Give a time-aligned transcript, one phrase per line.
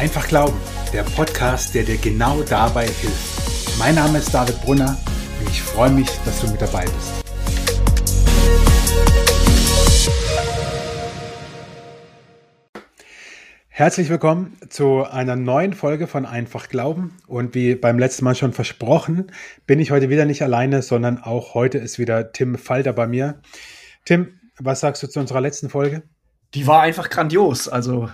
[0.00, 0.56] Einfach Glauben,
[0.94, 3.78] der Podcast, der dir genau dabei hilft.
[3.78, 4.96] Mein Name ist David Brunner
[5.38, 7.22] und ich freue mich, dass du mit dabei bist.
[13.68, 17.18] Herzlich willkommen zu einer neuen Folge von Einfach Glauben.
[17.26, 19.30] Und wie beim letzten Mal schon versprochen,
[19.66, 23.42] bin ich heute wieder nicht alleine, sondern auch heute ist wieder Tim Falter bei mir.
[24.06, 26.04] Tim, was sagst du zu unserer letzten Folge?
[26.54, 27.68] Die war einfach grandios.
[27.68, 28.08] Also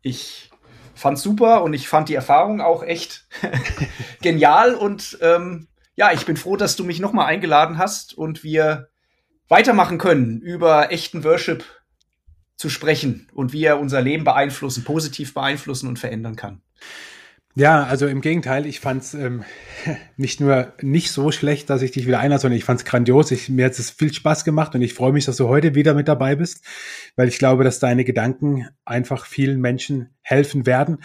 [0.00, 0.49] ich
[0.94, 3.26] fand super und ich fand die Erfahrung auch echt
[4.22, 4.74] genial.
[4.74, 8.88] Und ähm, ja, ich bin froh, dass du mich nochmal eingeladen hast und wir
[9.48, 11.64] weitermachen können über echten Worship
[12.56, 16.62] zu sprechen und wie er unser Leben beeinflussen, positiv beeinflussen und verändern kann.
[17.60, 19.44] Ja, also im Gegenteil, ich fand es ähm,
[20.16, 23.30] nicht nur nicht so schlecht, dass ich dich wieder einlade, sondern ich fand es grandios.
[23.32, 25.92] Ich, mir hat es viel Spaß gemacht und ich freue mich, dass du heute wieder
[25.92, 26.64] mit dabei bist,
[27.16, 31.02] weil ich glaube, dass deine Gedanken einfach vielen Menschen helfen werden.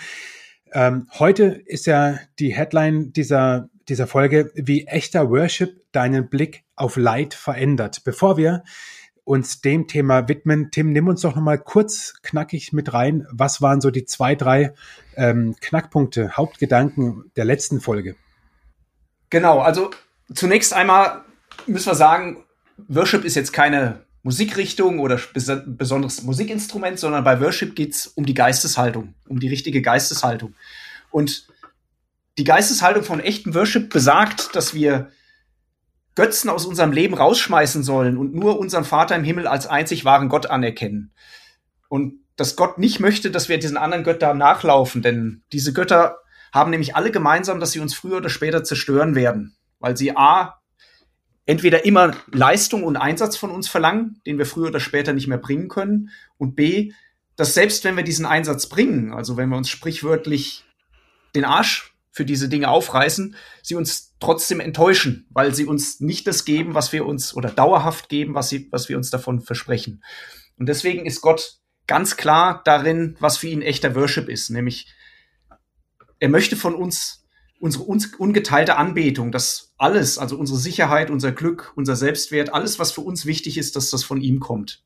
[0.71, 6.95] Ähm, heute ist ja die Headline dieser, dieser Folge, wie echter Worship deinen Blick auf
[6.95, 8.05] Leid verändert.
[8.05, 8.63] Bevor wir
[9.25, 10.69] uns dem Thema widmen.
[10.71, 13.27] Tim, nimm uns doch nochmal kurz knackig mit rein.
[13.31, 14.73] Was waren so die zwei, drei
[15.17, 18.15] ähm, Knackpunkte, Hauptgedanken der letzten Folge?
[19.31, 19.91] Genau, also
[20.33, 21.23] zunächst einmal
[21.65, 22.45] müssen wir sagen,
[22.87, 29.13] Worship ist jetzt keine Musikrichtung oder besonderes Musikinstrument, sondern bei Worship geht's um die Geisteshaltung,
[29.27, 30.53] um die richtige Geisteshaltung.
[31.11, 31.47] Und
[32.37, 35.11] die Geisteshaltung von echten Worship besagt, dass wir
[36.15, 40.29] Götzen aus unserem Leben rausschmeißen sollen und nur unseren Vater im Himmel als einzig wahren
[40.29, 41.13] Gott anerkennen.
[41.89, 46.17] Und dass Gott nicht möchte, dass wir diesen anderen Göttern nachlaufen, denn diese Götter
[46.53, 50.61] haben nämlich alle gemeinsam, dass sie uns früher oder später zerstören werden, weil sie a
[51.45, 55.37] entweder immer Leistung und Einsatz von uns verlangen, den wir früher oder später nicht mehr
[55.37, 56.91] bringen können, und b,
[57.35, 60.63] dass selbst wenn wir diesen Einsatz bringen, also wenn wir uns sprichwörtlich
[61.35, 66.45] den Arsch für diese Dinge aufreißen, sie uns trotzdem enttäuschen, weil sie uns nicht das
[66.45, 70.03] geben, was wir uns oder dauerhaft geben, was, sie, was wir uns davon versprechen.
[70.57, 74.93] Und deswegen ist Gott ganz klar darin, was für ihn echter Worship ist, nämlich
[76.19, 77.25] er möchte von uns
[77.59, 83.01] unsere ungeteilte Anbetung, dass alles, also unsere Sicherheit, unser Glück, unser Selbstwert, alles, was für
[83.01, 84.83] uns wichtig ist, dass das von ihm kommt.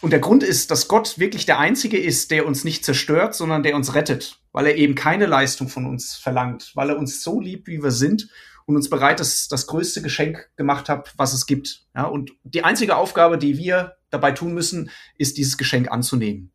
[0.00, 3.62] Und der Grund ist, dass Gott wirklich der Einzige ist, der uns nicht zerstört, sondern
[3.62, 7.40] der uns rettet, weil er eben keine Leistung von uns verlangt, weil er uns so
[7.40, 8.28] liebt, wie wir sind
[8.66, 11.86] und uns bereit das, das größte Geschenk gemacht hat, was es gibt.
[11.94, 16.52] Ja, und die einzige Aufgabe, die wir dabei tun müssen, ist, dieses Geschenk anzunehmen.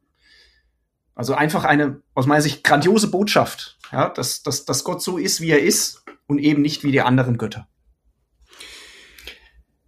[1.15, 5.41] Also einfach eine, aus meiner Sicht, grandiose Botschaft, ja, dass, dass, dass Gott so ist,
[5.41, 7.67] wie er ist und eben nicht wie die anderen Götter.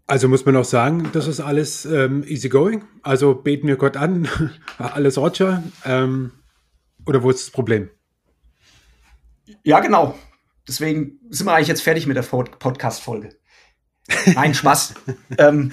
[0.08, 2.84] Also muss man auch sagen, das ist alles ähm, easy going.
[3.03, 4.28] Also beten wir Gott an,
[4.80, 5.62] alles Roger.
[5.86, 6.31] Ähm,
[7.06, 7.92] oder wo ist das Problem?
[9.64, 10.18] Ja, genau.
[10.68, 13.36] Deswegen sind wir eigentlich jetzt fertig mit der Podcast-Folge.
[14.28, 14.94] Nein, Spaß.
[15.38, 15.72] ähm,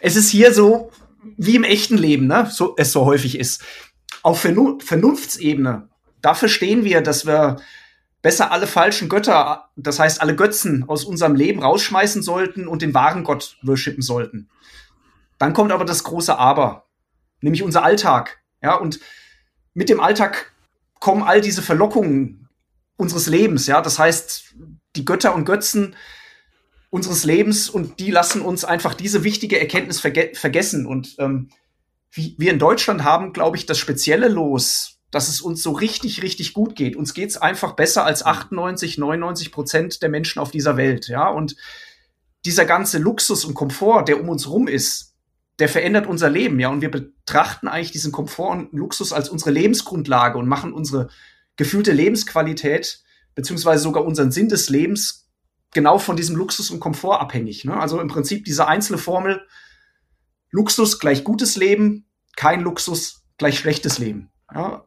[0.00, 0.90] es ist hier so,
[1.36, 2.48] wie im echten Leben, ne?
[2.50, 3.62] so, es so häufig ist.
[4.22, 5.88] Auf Vernunftsebene,
[6.20, 7.56] da verstehen wir, dass wir
[8.22, 12.94] besser alle falschen Götter, das heißt alle Götzen aus unserem Leben rausschmeißen sollten und den
[12.94, 14.48] wahren Gott worshipen sollten.
[15.38, 16.86] Dann kommt aber das große Aber,
[17.40, 18.40] nämlich unser Alltag.
[18.62, 19.00] Ja, und
[19.74, 20.51] mit dem Alltag
[21.02, 22.48] kommen all diese Verlockungen
[22.96, 23.66] unseres Lebens.
[23.66, 24.54] Ja, das heißt,
[24.94, 25.96] die Götter und Götzen
[26.90, 30.86] unseres Lebens und die lassen uns einfach diese wichtige Erkenntnis verge vergessen.
[30.86, 31.48] Und ähm,
[32.14, 36.52] wir in Deutschland haben, glaube ich, das spezielle Los, dass es uns so richtig, richtig
[36.52, 36.94] gut geht.
[36.94, 41.28] Uns geht's einfach besser als 98, 99 Prozent der Menschen auf dieser Welt, ja.
[41.28, 41.56] Und
[42.44, 45.11] dieser ganze Luxus und Komfort, der um uns rum ist,
[45.58, 46.68] der verändert unser Leben, ja.
[46.68, 51.08] Und wir betrachten eigentlich diesen Komfort und Luxus als unsere Lebensgrundlage und machen unsere
[51.56, 53.02] gefühlte Lebensqualität
[53.34, 55.30] beziehungsweise sogar unseren Sinn des Lebens
[55.72, 57.64] genau von diesem Luxus und Komfort abhängig.
[57.64, 57.78] Ne?
[57.78, 59.46] Also im Prinzip diese einzelne Formel
[60.50, 62.06] Luxus gleich gutes Leben,
[62.36, 64.30] kein Luxus gleich schlechtes Leben.
[64.54, 64.86] Ja?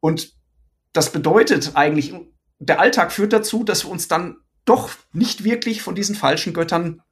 [0.00, 0.32] Und
[0.92, 2.14] das bedeutet eigentlich,
[2.58, 7.02] der Alltag führt dazu, dass wir uns dann doch nicht wirklich von diesen falschen Göttern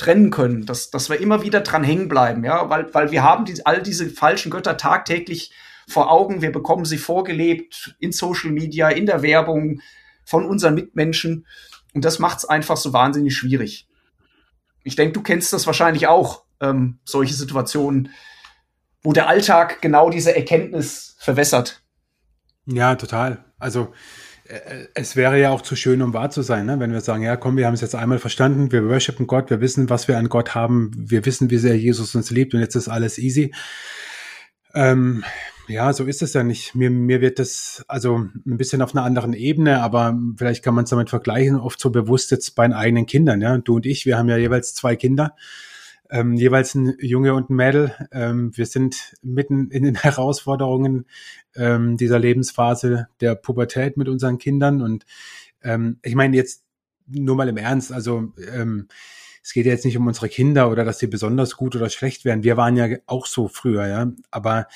[0.00, 3.44] trennen können, dass, dass wir immer wieder dran hängen bleiben, ja, weil, weil wir haben
[3.44, 5.52] die, all diese falschen Götter tagtäglich
[5.86, 9.80] vor Augen, wir bekommen sie vorgelebt in Social Media, in der Werbung,
[10.24, 11.46] von unseren Mitmenschen
[11.92, 13.88] und das macht es einfach so wahnsinnig schwierig.
[14.84, 18.10] Ich denke, du kennst das wahrscheinlich auch, ähm, solche Situationen,
[19.02, 21.82] wo der Alltag genau diese Erkenntnis verwässert.
[22.66, 23.44] Ja, total.
[23.58, 23.92] Also
[24.94, 26.80] es wäre ja auch zu schön, um wahr zu sein, ne?
[26.80, 29.60] wenn wir sagen, ja, komm, wir haben es jetzt einmal verstanden, wir worshipen Gott, wir
[29.60, 32.74] wissen, was wir an Gott haben, wir wissen, wie sehr Jesus uns liebt und jetzt
[32.74, 33.54] ist alles easy.
[34.74, 35.24] Ähm,
[35.70, 36.74] Ja, so ist es ja nicht.
[36.74, 40.82] Mir, mir wird das also ein bisschen auf einer anderen Ebene, aber vielleicht kann man
[40.82, 43.40] es damit vergleichen, oft so bewusst jetzt bei den eigenen Kindern.
[43.40, 45.36] Ja, du und ich, wir haben ja jeweils zwei Kinder,
[46.10, 47.94] ähm, jeweils ein Junge und ein Mädel.
[48.12, 51.06] Ähm, wir sind mitten in den Herausforderungen
[51.54, 54.82] ähm, dieser Lebensphase der Pubertät mit unseren Kindern.
[54.82, 55.06] Und
[55.62, 56.64] ähm, ich meine jetzt
[57.06, 58.88] nur mal im Ernst, also ähm,
[59.42, 62.24] es geht ja jetzt nicht um unsere Kinder oder dass sie besonders gut oder schlecht
[62.24, 62.44] werden.
[62.44, 64.12] Wir waren ja auch so früher, ja.
[64.30, 64.66] Aber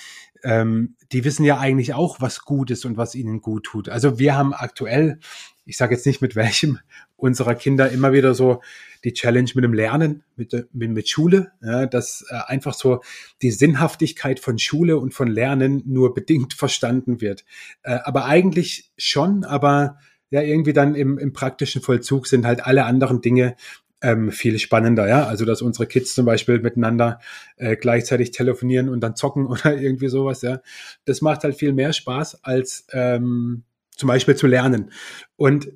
[0.43, 3.89] ähm, die wissen ja eigentlich auch, was gut ist und was ihnen gut tut.
[3.89, 5.19] Also wir haben aktuell,
[5.67, 6.79] ich sage jetzt nicht mit welchem
[7.17, 8.63] unserer Kinder, immer wieder so
[9.05, 13.01] die Challenge mit dem Lernen, mit, mit, mit Schule, ja, dass äh, einfach so
[13.43, 17.45] die Sinnhaftigkeit von Schule und von Lernen nur bedingt verstanden wird.
[17.83, 19.99] Äh, aber eigentlich schon, aber
[20.31, 23.57] ja, irgendwie dann im, im praktischen Vollzug sind halt alle anderen Dinge
[24.03, 25.27] ähm, viel spannender, ja.
[25.27, 27.21] Also dass unsere Kids zum Beispiel miteinander
[27.57, 30.61] äh, gleichzeitig telefonieren und dann zocken oder irgendwie sowas, ja.
[31.05, 33.65] Das macht halt viel mehr Spaß als ähm,
[33.97, 34.93] zum Beispiel zu lernen.
[35.37, 35.69] Und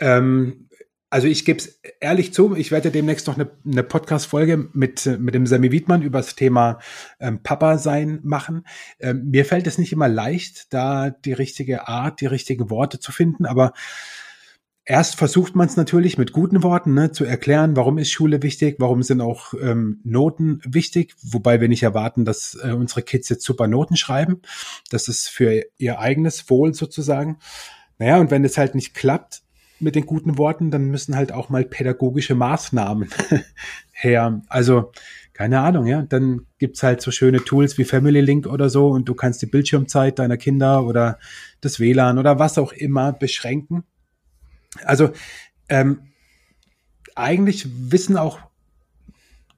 [0.00, 0.68] ähm,
[1.14, 5.32] also ich gebe es ehrlich zu, ich werde demnächst noch eine, eine Podcast-Folge mit, mit
[5.32, 6.80] dem Sammy Wiedmann über das Thema
[7.20, 8.66] ähm, Papa sein machen.
[8.98, 13.12] Ähm, mir fällt es nicht immer leicht, da die richtige Art, die richtigen Worte zu
[13.12, 13.74] finden, aber
[14.84, 18.76] erst versucht man es natürlich mit guten Worten ne, zu erklären, warum ist Schule wichtig,
[18.78, 23.44] warum sind auch ähm, Noten wichtig, wobei wir nicht erwarten, dass äh, unsere Kids jetzt
[23.44, 24.42] super Noten schreiben.
[24.90, 27.38] Das ist für ihr eigenes Wohl sozusagen.
[27.98, 29.42] Naja, und wenn es halt nicht klappt
[29.80, 33.08] mit den guten Worten, dann müssen halt auch mal pädagogische Maßnahmen
[33.92, 34.42] her.
[34.48, 34.92] Also,
[35.32, 36.02] keine Ahnung, ja.
[36.02, 39.46] Dann gibt's halt so schöne Tools wie Family Link oder so und du kannst die
[39.46, 41.18] Bildschirmzeit deiner Kinder oder
[41.60, 43.84] das WLAN oder was auch immer beschränken
[44.84, 45.12] also
[45.68, 46.08] ähm,
[47.14, 48.40] eigentlich wissen auch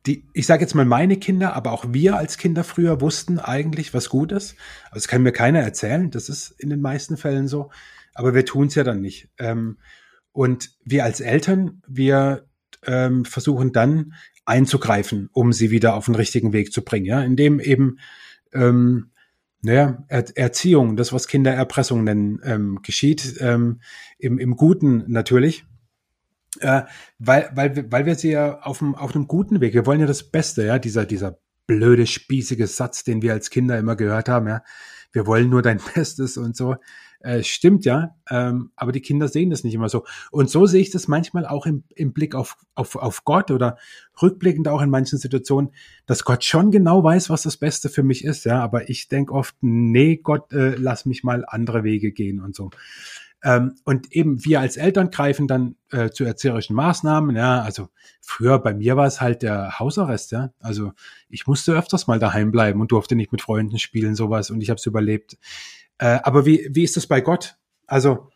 [0.07, 3.93] die, ich sage jetzt mal meine Kinder, aber auch wir als Kinder früher wussten eigentlich,
[3.93, 4.55] was gut ist.
[4.85, 7.71] Also das kann mir keiner erzählen, das ist in den meisten Fällen so,
[8.15, 9.29] aber wir tun es ja dann nicht.
[9.39, 9.79] Ähm,
[10.33, 12.47] und wir als Eltern, wir
[12.85, 14.15] ähm, versuchen dann
[14.45, 17.99] einzugreifen, um sie wieder auf den richtigen Weg zu bringen, ja, indem eben
[18.53, 19.11] ähm,
[19.63, 23.81] naja, er Erziehung, das, was Kinder Erpressung nennen, ähm, geschieht, ähm,
[24.19, 25.65] im, im Guten natürlich.
[26.61, 26.83] Äh,
[27.19, 30.07] weil, weil, weil wir sie ja auf, dem, auf einem guten Weg, wir wollen ja
[30.07, 34.49] das Beste, ja, dieser, dieser blöde, spießige Satz, den wir als Kinder immer gehört haben,
[34.49, 34.63] ja,
[35.13, 36.77] wir wollen nur dein Bestes und so.
[37.21, 40.05] Äh, stimmt ja, ähm, aber die Kinder sehen das nicht immer so.
[40.31, 43.79] Und so sehe ich das manchmal auch im, im Blick auf, auf, auf Gott oder
[44.21, 45.71] rückblickend auch in manchen Situationen,
[46.07, 49.33] dass Gott schon genau weiß, was das Beste für mich ist, ja, aber ich denke
[49.33, 52.71] oft, nee, Gott, äh, lass mich mal andere Wege gehen und so.
[53.47, 57.37] Ähm, und eben wir als Eltern greifen dann äh, zu erzieherischen Maßnahmen.
[57.37, 57.89] Ja, also
[58.21, 60.33] früher bei mir war es halt der Hausarrest.
[60.33, 60.93] Ja, also
[61.29, 64.71] ich musste öfters mal daheim bleiben und durfte nicht mit Freunden spielen sowas und ich
[64.71, 65.39] habe es überlebt.
[65.99, 67.57] Äh, aber wie, wie ist das bei Gott?
[67.87, 68.31] Also,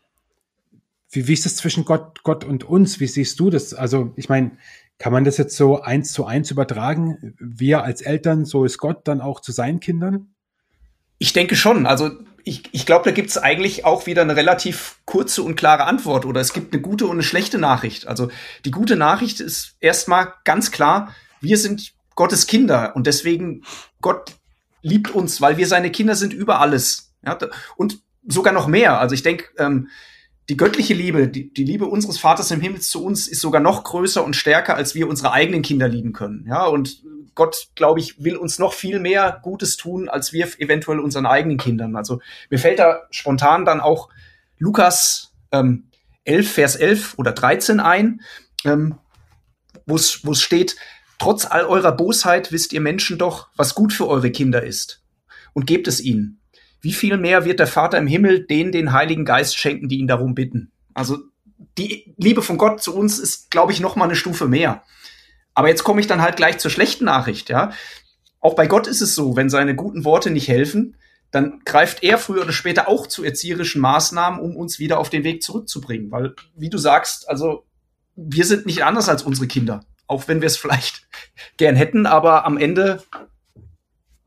[1.09, 2.99] wie, wie ist das zwischen Gott, Gott und uns?
[2.99, 3.73] Wie siehst du das?
[3.73, 4.57] Also, ich meine,
[4.97, 7.35] kann man das jetzt so eins zu eins übertragen?
[7.39, 10.35] Wir als Eltern, so ist Gott dann auch zu seinen Kindern?
[11.17, 11.85] Ich denke schon.
[11.85, 12.11] Also
[12.43, 16.25] ich, ich glaube, da gibt es eigentlich auch wieder eine relativ kurze und klare Antwort
[16.25, 18.07] oder es gibt eine gute und eine schlechte Nachricht.
[18.07, 18.29] Also
[18.65, 23.63] die gute Nachricht ist erstmal ganz klar, wir sind Gottes Kinder und deswegen
[24.01, 24.33] Gott
[24.81, 27.10] liebt uns, weil wir seine Kinder sind über alles.
[27.25, 27.37] Ja,
[27.77, 28.99] und sogar noch mehr.
[28.99, 29.89] Also ich denke, ähm,
[30.49, 33.83] die göttliche Liebe, die, die Liebe unseres Vaters im Himmel zu uns ist sogar noch
[33.83, 36.45] größer und stärker, als wir unsere eigenen Kinder lieben können.
[36.47, 37.03] Ja, und
[37.35, 41.57] Gott, glaube ich, will uns noch viel mehr Gutes tun, als wir eventuell unseren eigenen
[41.57, 41.95] Kindern.
[41.95, 44.09] Also mir fällt da spontan dann auch
[44.57, 45.89] Lukas ähm,
[46.25, 48.21] 11, Vers 11 oder 13 ein,
[48.65, 48.95] ähm,
[49.85, 50.75] wo es steht,
[51.17, 55.01] trotz all eurer Bosheit wisst ihr Menschen doch, was gut für eure Kinder ist
[55.53, 56.40] und gebt es ihnen
[56.81, 60.07] wie viel mehr wird der Vater im Himmel denen den Heiligen Geist schenken, die ihn
[60.07, 60.71] darum bitten?
[60.93, 61.19] Also
[61.77, 64.83] die Liebe von Gott zu uns ist, glaube ich, noch mal eine Stufe mehr.
[65.53, 67.71] Aber jetzt komme ich dann halt gleich zur schlechten Nachricht, ja.
[68.39, 70.95] Auch bei Gott ist es so, wenn seine guten Worte nicht helfen,
[71.29, 75.23] dann greift er früher oder später auch zu erzieherischen Maßnahmen, um uns wieder auf den
[75.23, 76.11] Weg zurückzubringen.
[76.11, 77.65] Weil, wie du sagst, also
[78.15, 79.81] wir sind nicht anders als unsere Kinder.
[80.07, 81.07] Auch wenn wir es vielleicht
[81.57, 83.03] gern hätten, aber am Ende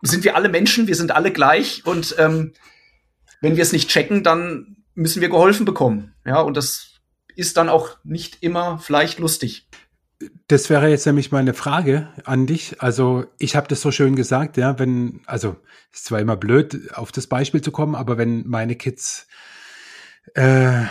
[0.07, 2.53] sind wir alle Menschen, wir sind alle gleich und ähm,
[3.41, 6.15] wenn wir es nicht checken, dann müssen wir geholfen bekommen.
[6.25, 7.01] Ja, und das
[7.37, 9.69] ist dann auch nicht immer vielleicht lustig.
[10.47, 12.81] Das wäre jetzt nämlich meine Frage an dich.
[12.81, 15.57] Also ich habe das so schön gesagt, ja, wenn, also
[15.93, 19.27] ist zwar immer blöd, auf das Beispiel zu kommen, aber wenn meine Kids
[20.35, 20.85] äh,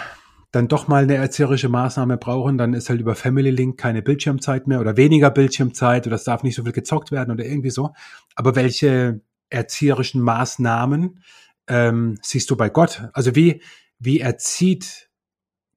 [0.54, 4.68] dann doch mal eine erzieherische Maßnahme brauchen, dann ist halt über Family Link keine Bildschirmzeit
[4.68, 7.94] mehr oder weniger Bildschirmzeit oder es darf nicht so viel gezockt werden oder irgendwie so.
[8.36, 11.24] Aber welche erzieherischen Maßnahmen
[11.68, 13.10] ähm, siehst du bei Gott?
[13.14, 13.64] Also wie,
[13.98, 15.10] wie erzieht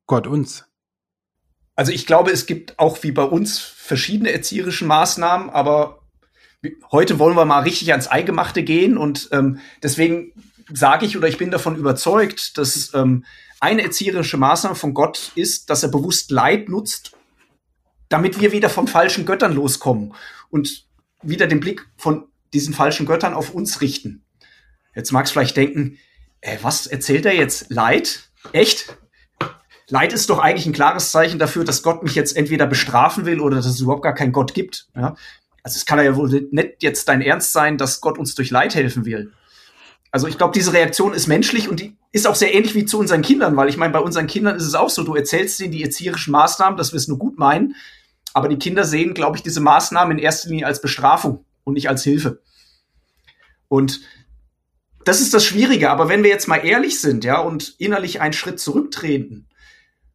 [0.04, 0.66] Gott uns?
[1.74, 6.02] Also ich glaube, es gibt auch wie bei uns verschiedene erzieherische Maßnahmen, aber
[6.92, 10.34] heute wollen wir mal richtig ans Eingemachte gehen und ähm, deswegen
[10.70, 13.24] sage ich oder ich bin davon überzeugt, dass ähm,
[13.60, 17.12] eine erzieherische Maßnahme von Gott ist, dass er bewusst Leid nutzt,
[18.08, 20.14] damit wir wieder von falschen Göttern loskommen
[20.50, 20.86] und
[21.22, 24.24] wieder den Blick von diesen falschen Göttern auf uns richten.
[24.94, 25.98] Jetzt magst du vielleicht denken,
[26.40, 27.70] äh, was erzählt er jetzt?
[27.70, 28.30] Leid?
[28.52, 28.96] Echt?
[29.88, 33.40] Leid ist doch eigentlich ein klares Zeichen dafür, dass Gott mich jetzt entweder bestrafen will
[33.40, 34.88] oder dass es überhaupt gar keinen Gott gibt.
[34.94, 35.16] Ja?
[35.62, 38.74] Also es kann ja wohl nicht jetzt dein Ernst sein, dass Gott uns durch Leid
[38.74, 39.32] helfen will.
[40.16, 42.98] Also ich glaube, diese Reaktion ist menschlich und die ist auch sehr ähnlich wie zu
[42.98, 45.72] unseren Kindern, weil ich meine, bei unseren Kindern ist es auch so, du erzählst ihnen
[45.72, 47.74] die erzieherischen Maßnahmen, dass wir es nur gut meinen,
[48.32, 51.90] aber die Kinder sehen, glaube ich, diese Maßnahmen in erster Linie als Bestrafung und nicht
[51.90, 52.40] als Hilfe.
[53.68, 54.00] Und
[55.04, 58.32] das ist das Schwierige, aber wenn wir jetzt mal ehrlich sind, ja, und innerlich einen
[58.32, 59.50] Schritt zurücktreten,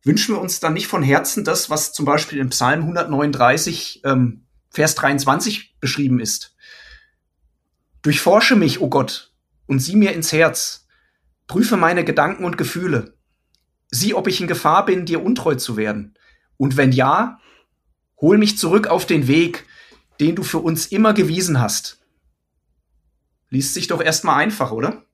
[0.02, 4.48] wünschen wir uns dann nicht von Herzen das, was zum Beispiel im Psalm 139, ähm,
[4.72, 6.56] Vers 23 beschrieben ist.
[8.02, 9.31] Durchforsche mich, o oh Gott,
[9.72, 10.86] und sieh mir ins Herz.
[11.48, 13.14] Prüfe meine Gedanken und Gefühle.
[13.90, 16.18] Sieh, ob ich in Gefahr bin, dir untreu zu werden.
[16.58, 17.40] Und wenn ja,
[18.20, 19.66] hol mich zurück auf den Weg,
[20.20, 22.02] den du für uns immer gewiesen hast.
[23.50, 25.06] Liest sich doch erstmal einfach, oder?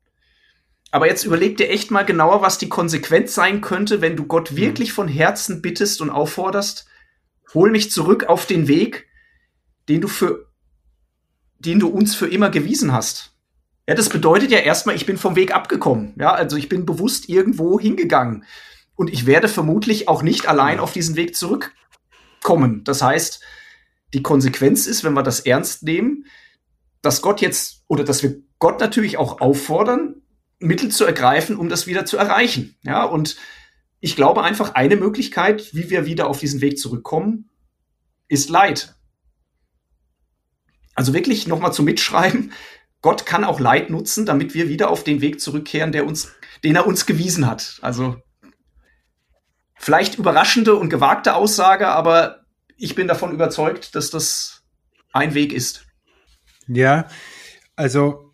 [0.90, 4.54] Aber jetzt überleg dir echt mal genauer, was die Konsequenz sein könnte, wenn du Gott
[4.54, 4.58] mhm.
[4.58, 6.88] wirklich von Herzen bittest und aufforderst,
[7.54, 9.06] hol mich zurück auf den Weg,
[9.88, 10.48] den du für,
[11.60, 13.37] den du uns für immer gewiesen hast.
[13.88, 16.14] Ja, das bedeutet ja erstmal, ich bin vom Weg abgekommen.
[16.20, 18.44] Ja, also ich bin bewusst irgendwo hingegangen.
[18.96, 22.84] Und ich werde vermutlich auch nicht allein auf diesen Weg zurückkommen.
[22.84, 23.42] Das heißt,
[24.14, 26.26] die Konsequenz ist, wenn wir das ernst nehmen,
[27.02, 30.22] dass Gott jetzt oder dass wir Gott natürlich auch auffordern,
[30.60, 32.76] Mittel zu ergreifen, um das wieder zu erreichen.
[32.82, 33.38] Ja, und
[34.00, 37.50] ich glaube einfach, eine Möglichkeit, wie wir wieder auf diesen Weg zurückkommen,
[38.28, 38.96] ist Leid.
[40.96, 42.52] Also wirklich nochmal zu mitschreiben,
[43.08, 46.34] Gott kann auch Leid nutzen, damit wir wieder auf den Weg zurückkehren, der uns,
[46.66, 47.80] den er uns gewiesen hat.
[47.82, 48.22] Also
[49.76, 52.42] vielleicht überraschende und gewagte Aussage, aber
[52.76, 54.66] ich bin davon überzeugt, dass das
[55.14, 55.86] ein Weg ist.
[56.68, 57.08] Ja,
[57.78, 58.34] also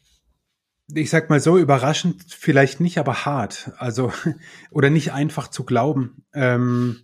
[0.92, 3.74] ich sag mal so, überraschend vielleicht nicht, aber hart.
[3.78, 4.12] Also,
[4.72, 6.26] oder nicht einfach zu glauben.
[6.34, 7.04] Ähm,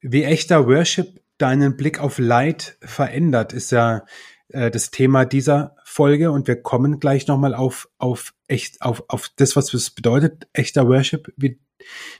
[0.00, 4.02] wie echter Worship deinen Blick auf Leid verändert, ist ja
[4.50, 9.30] äh, das Thema dieser Folge und wir kommen gleich nochmal auf, auf echt, auf, auf
[9.36, 11.60] das, was es bedeutet, echter Worship, wie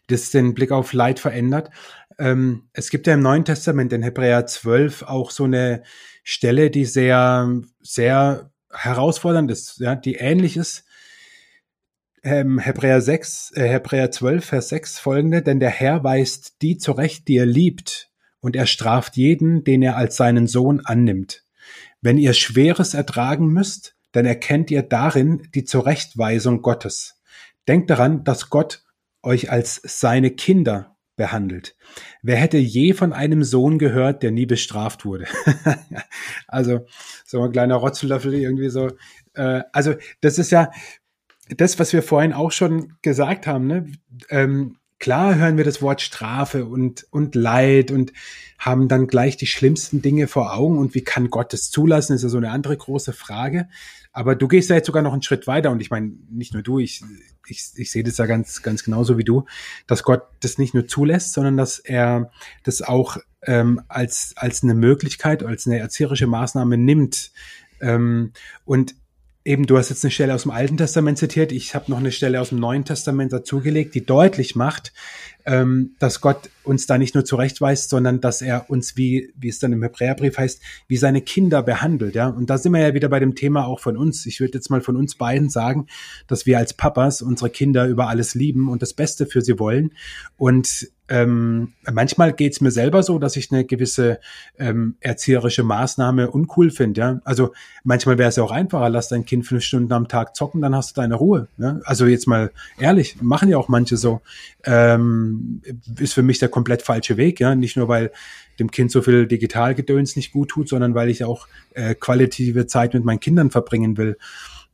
[0.07, 1.71] das den Blick auf Leid verändert.
[2.19, 5.83] Ähm, es gibt ja im Neuen Testament in Hebräer 12 auch so eine
[6.23, 10.85] Stelle, die sehr, sehr herausfordernd ist, ja, die ähnlich ist.
[12.23, 17.29] Ähm, Hebräer 6, äh, Hebräer 12, Vers 6 folgende, denn der Herr weist die zurecht,
[17.29, 21.45] die er liebt, und er straft jeden, den er als seinen Sohn annimmt.
[22.01, 27.21] Wenn ihr Schweres ertragen müsst, dann erkennt ihr darin die Zurechtweisung Gottes.
[27.67, 28.85] Denkt daran, dass Gott
[29.23, 31.77] euch als seine Kinder behandelt.
[32.23, 35.27] Wer hätte je von einem Sohn gehört, der nie bestraft wurde?
[36.49, 36.87] also
[37.27, 38.91] so ein kleiner Rotzlöffel irgendwie so.
[39.35, 40.71] Äh, also das ist ja
[41.57, 43.67] das, was wir vorhin auch schon gesagt haben.
[43.67, 43.93] Ne?
[44.31, 48.13] Ähm, klar hören wir das Wort Strafe und, und Leid und
[48.59, 50.79] haben dann gleich die schlimmsten Dinge vor Augen.
[50.79, 53.69] Und wie kann Gott das zulassen, ist ja so eine andere große Frage.
[54.13, 55.71] Aber du gehst ja jetzt sogar noch einen Schritt weiter.
[55.71, 57.03] Und ich meine, nicht nur du, ich,
[57.47, 59.45] ich, ich sehe das ja ganz, ganz genauso wie du,
[59.87, 62.31] dass Gott das nicht nur zulässt, sondern dass er
[62.65, 67.31] das auch ähm, als, als eine Möglichkeit, als eine erzieherische Maßnahme nimmt.
[67.81, 68.33] Ähm,
[68.65, 68.97] und
[69.49, 72.13] eben, du hast jetzt eine Stelle aus dem Alten Testament zitiert, ich habe noch eine
[72.13, 74.93] Stelle aus dem Neuen Testament dazugelegt, die deutlich macht,
[75.49, 79.59] ähm, dass Gott uns da nicht nur zurechtweist, sondern dass er uns, wie, wie es
[79.59, 82.15] dann im Hebräerbrief heißt, wie seine Kinder behandelt.
[82.15, 82.29] Ja?
[82.29, 84.27] Und da sind wir ja wieder bei dem Thema auch von uns.
[84.27, 85.87] Ich würde jetzt mal von uns beiden sagen,
[86.27, 89.93] dass wir als Papas unsere Kinder über alles lieben und das Beste für sie wollen.
[90.37, 94.21] Und ähm, manchmal geht's mir selber so, dass ich eine gewisse
[94.59, 97.01] ähm, erzieherische Maßnahme uncool finde.
[97.01, 97.21] Ja?
[97.25, 100.61] Also manchmal wäre es ja auch einfacher, lass dein Kind fünf Stunden am Tag zocken,
[100.61, 101.49] dann hast du deine Ruhe.
[101.57, 101.81] Ja?
[101.85, 104.21] Also jetzt mal ehrlich, machen ja auch manche so.
[104.65, 105.38] Ähm,
[105.99, 107.41] ist für mich der komplett falsche Weg.
[107.41, 108.13] Ja, Nicht nur, weil
[108.59, 112.95] dem Kind so viel Digitalgedöns nicht gut tut, sondern weil ich auch äh, qualitative Zeit
[112.95, 114.19] mit meinen Kindern verbringen will.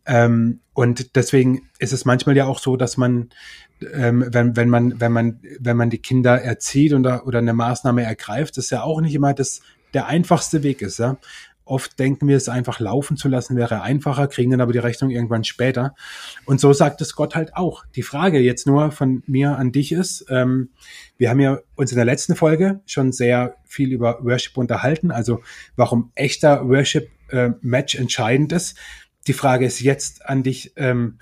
[0.06, 3.30] Ähm, und deswegen ist es manchmal ja auch so, dass man
[3.92, 8.02] ähm, wenn, wenn man, wenn man, wenn man die Kinder erzieht oder, oder eine Maßnahme
[8.02, 9.60] ergreift, das ja auch nicht immer das,
[9.92, 11.18] der einfachste Weg ist, ja.
[11.64, 15.10] Oft denken wir, es einfach laufen zu lassen wäre einfacher, kriegen dann aber die Rechnung
[15.10, 15.94] irgendwann später.
[16.44, 17.84] Und so sagt es Gott halt auch.
[17.94, 20.70] Die Frage jetzt nur von mir an dich ist, ähm,
[21.16, 25.40] wir haben ja uns in der letzten Folge schon sehr viel über Worship unterhalten, also
[25.76, 28.76] warum echter Worship äh, entscheidend ist.
[29.26, 31.18] Die Frage ist jetzt an dich, ähm,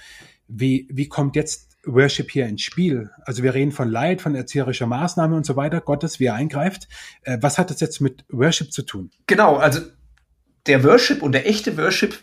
[0.49, 3.11] wie, wie kommt jetzt Worship hier ins Spiel?
[3.25, 6.89] Also wir reden von Leid, von erzieherischer Maßnahme und so weiter, Gottes, wie er eingreift.
[7.23, 9.11] Äh, was hat das jetzt mit Worship zu tun?
[9.27, 9.81] Genau, also
[10.67, 12.19] der Worship und der echte Worship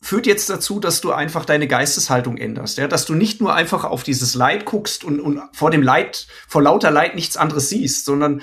[0.00, 3.84] führt jetzt dazu, dass du einfach deine Geisteshaltung änderst, ja, dass du nicht nur einfach
[3.84, 8.04] auf dieses Leid guckst und, und vor dem Leid, vor lauter Leid nichts anderes siehst,
[8.04, 8.42] sondern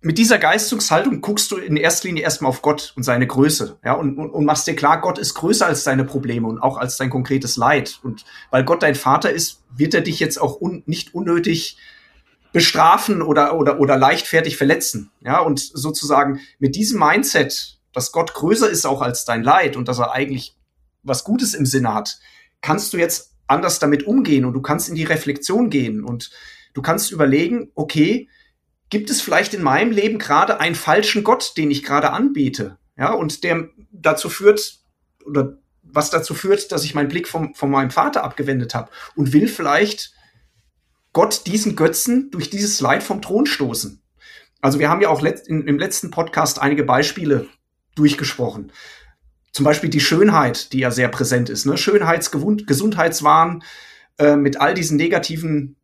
[0.00, 3.94] mit dieser Geistungshaltung guckst du in erster Linie erstmal auf Gott und seine Größe, ja,
[3.94, 6.96] und, und, und machst dir klar, Gott ist größer als deine Probleme und auch als
[6.96, 8.00] dein konkretes Leid.
[8.02, 11.78] Und weil Gott dein Vater ist, wird er dich jetzt auch un, nicht unnötig
[12.52, 18.68] bestrafen oder, oder, oder leichtfertig verletzen, ja, und sozusagen mit diesem Mindset, dass Gott größer
[18.68, 20.56] ist auch als dein Leid und dass er eigentlich
[21.02, 22.18] was Gutes im Sinne hat,
[22.60, 26.30] kannst du jetzt anders damit umgehen und du kannst in die Reflexion gehen und
[26.74, 28.28] du kannst überlegen, okay,
[28.88, 32.78] gibt es vielleicht in meinem Leben gerade einen falschen Gott, den ich gerade anbete?
[32.96, 34.80] Ja, und der dazu führt,
[35.24, 39.32] oder was dazu führt, dass ich meinen Blick vom, von meinem Vater abgewendet habe und
[39.32, 40.14] will vielleicht
[41.12, 44.02] Gott diesen Götzen durch dieses Leid vom Thron stoßen.
[44.60, 47.48] Also wir haben ja auch let in, im letzten Podcast einige Beispiele
[47.94, 48.72] durchgesprochen.
[49.52, 51.66] Zum Beispiel die Schönheit, die ja sehr präsent ist.
[51.66, 51.76] Ne?
[51.76, 53.64] Schönheitsgesundheitswahn Gesundheitswahn
[54.18, 55.76] äh, mit all diesen negativen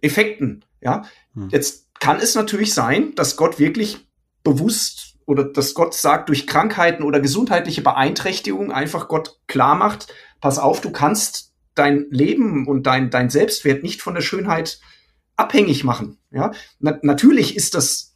[0.00, 0.64] Effekten.
[0.80, 1.48] Ja, hm.
[1.50, 4.06] jetzt kann es natürlich sein, dass Gott wirklich
[4.42, 10.58] bewusst oder dass Gott sagt, durch Krankheiten oder gesundheitliche Beeinträchtigungen einfach Gott klar macht, pass
[10.58, 14.80] auf, du kannst dein Leben und dein, dein Selbstwert nicht von der Schönheit
[15.36, 16.18] abhängig machen.
[16.30, 18.15] Ja, Na, natürlich ist das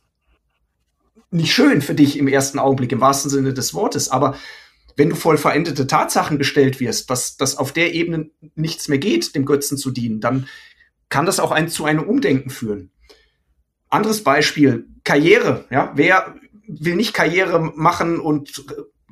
[1.30, 4.37] nicht schön für dich im ersten Augenblick, im wahrsten Sinne des Wortes, aber
[4.96, 9.34] wenn du voll veränderte Tatsachen gestellt wirst, dass, dass auf der Ebene nichts mehr geht,
[9.34, 10.47] dem Götzen zu dienen, dann
[11.08, 12.90] kann das auch ein, zu einem Umdenken führen.
[13.88, 15.64] Anderes Beispiel, Karriere.
[15.71, 16.34] Ja, wer
[16.66, 18.64] will nicht Karriere machen und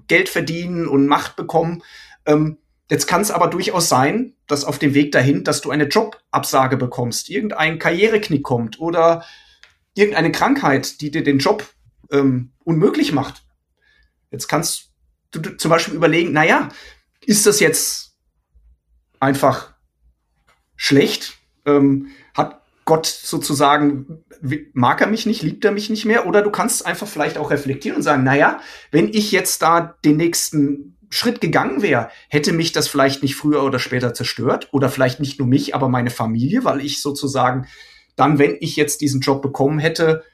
[0.07, 1.83] Geld verdienen und Macht bekommen?
[2.26, 2.59] Ähm,
[2.90, 6.76] jetzt kann es aber durchaus sein, dass auf dem Weg dahin, dass du eine Jobabsage
[6.76, 9.24] bekommst, irgendein Karriereknick kommt oder
[9.94, 11.66] irgendeine Krankheit, die dir den Job
[12.11, 13.44] ähm, unmöglich macht.
[14.31, 14.90] Jetzt kannst
[15.31, 16.68] du zum Beispiel überlegen, na ja,
[17.25, 18.16] ist das jetzt
[19.21, 19.75] einfach
[20.77, 21.38] schlecht?
[21.66, 24.25] Ähm, hat Gott sozusagen,
[24.73, 26.27] mag er mich nicht, liebt er mich nicht mehr?
[26.27, 30.16] Oder du kannst einfach vielleicht auch reflektieren und sagen, naja, wenn ich jetzt da den
[30.16, 35.21] nächsten Schritt gegangen wäre, hätte mich das vielleicht nicht früher oder später zerstört oder vielleicht
[35.21, 37.66] nicht nur mich, aber meine Familie, weil ich sozusagen
[38.16, 40.25] dann, wenn ich jetzt diesen Job bekommen hätte,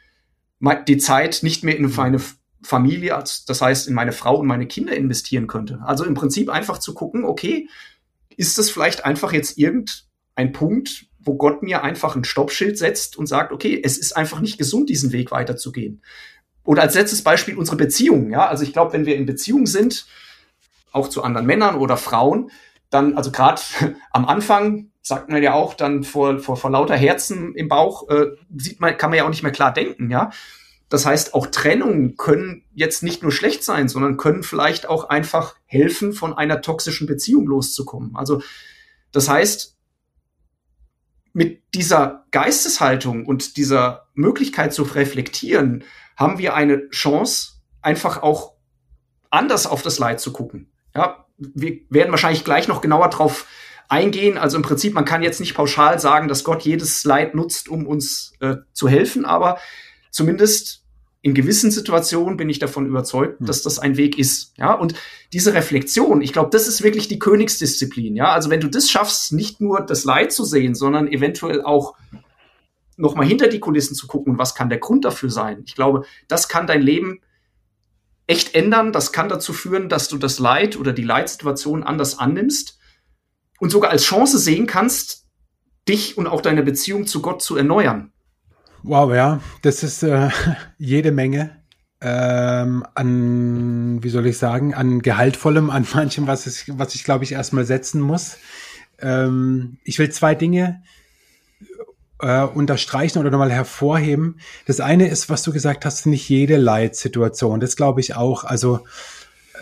[0.88, 2.20] die Zeit nicht mehr in meine
[2.62, 5.80] Familie, das heißt in meine Frau und meine Kinder investieren könnte.
[5.84, 7.68] Also im Prinzip einfach zu gucken, okay,
[8.36, 13.26] ist das vielleicht einfach jetzt irgendein Punkt, wo Gott mir einfach ein Stoppschild setzt und
[13.26, 16.02] sagt, okay, es ist einfach nicht gesund, diesen Weg weiterzugehen.
[16.64, 18.30] Oder als letztes Beispiel unsere Beziehungen.
[18.30, 20.06] Ja, also ich glaube, wenn wir in Beziehung sind,
[20.92, 22.50] auch zu anderen Männern oder Frauen,
[22.90, 23.60] dann, also gerade
[24.10, 28.28] am Anfang sagt man ja auch, dann vor, vor, vor lauter Herzen im Bauch äh,
[28.56, 30.30] sieht man, kann man ja auch nicht mehr klar denken, ja.
[30.88, 35.56] Das heißt, auch Trennungen können jetzt nicht nur schlecht sein, sondern können vielleicht auch einfach
[35.66, 38.16] helfen, von einer toxischen Beziehung loszukommen.
[38.16, 38.42] Also
[39.12, 39.76] das heißt,
[41.32, 45.84] mit dieser Geisteshaltung und dieser Möglichkeit zu reflektieren,
[46.16, 48.54] haben wir eine Chance, einfach auch
[49.30, 50.72] anders auf das Leid zu gucken.
[50.94, 53.46] Ja, wir werden wahrscheinlich gleich noch genauer drauf
[53.88, 54.38] eingehen.
[54.38, 57.86] Also im Prinzip, man kann jetzt nicht pauschal sagen, dass Gott jedes Leid nutzt, um
[57.86, 59.58] uns äh, zu helfen, aber
[60.10, 60.82] zumindest
[61.22, 63.46] in gewissen Situationen bin ich davon überzeugt, hm.
[63.46, 64.52] dass das ein Weg ist.
[64.58, 64.94] Ja, und
[65.32, 68.14] diese Reflexion, ich glaube, das ist wirklich die Königsdisziplin.
[68.14, 71.94] Ja, also wenn du das schaffst, nicht nur das Leid zu sehen, sondern eventuell auch
[72.96, 75.62] noch mal hinter die Kulissen zu gucken, was kann der Grund dafür sein?
[75.66, 77.20] Ich glaube, das kann dein Leben
[78.26, 78.92] echt ändern.
[78.92, 82.78] Das kann dazu führen, dass du das Leid oder die Leitsituation anders annimmst
[83.64, 85.24] und sogar als Chance sehen kannst,
[85.88, 88.12] dich und auch deine Beziehung zu Gott zu erneuern.
[88.82, 90.28] Wow, ja, das ist äh,
[90.78, 91.62] jede Menge
[92.02, 97.24] ähm, an, wie soll ich sagen, an Gehaltvollem, an manchem, was, es, was ich, glaube
[97.24, 98.36] ich, erstmal setzen muss.
[98.98, 100.82] Ähm, ich will zwei Dinge
[102.18, 104.40] äh, unterstreichen oder nochmal hervorheben.
[104.66, 107.60] Das eine ist, was du gesagt hast, nicht jede Leitsituation.
[107.60, 108.44] Das glaube ich auch.
[108.44, 108.80] Also,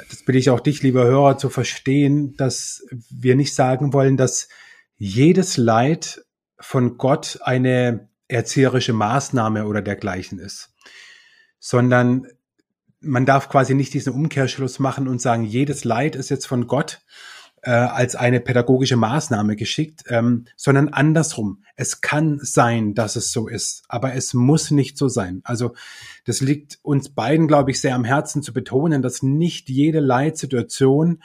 [0.08, 4.48] das bitte ich auch dich, lieber Hörer, zu verstehen, dass wir nicht sagen wollen, dass
[4.96, 6.24] jedes Leid
[6.58, 10.74] von Gott eine erzieherische Maßnahme oder dergleichen ist,
[11.58, 12.26] sondern
[13.00, 17.00] man darf quasi nicht diesen Umkehrschluss machen und sagen, jedes Leid ist jetzt von Gott
[17.62, 21.62] äh, als eine pädagogische Maßnahme geschickt, ähm, sondern andersrum.
[21.76, 25.40] Es kann sein, dass es so ist, aber es muss nicht so sein.
[25.44, 25.74] Also
[26.24, 31.22] das liegt uns beiden, glaube ich, sehr am Herzen zu betonen, dass nicht jede Leitsituation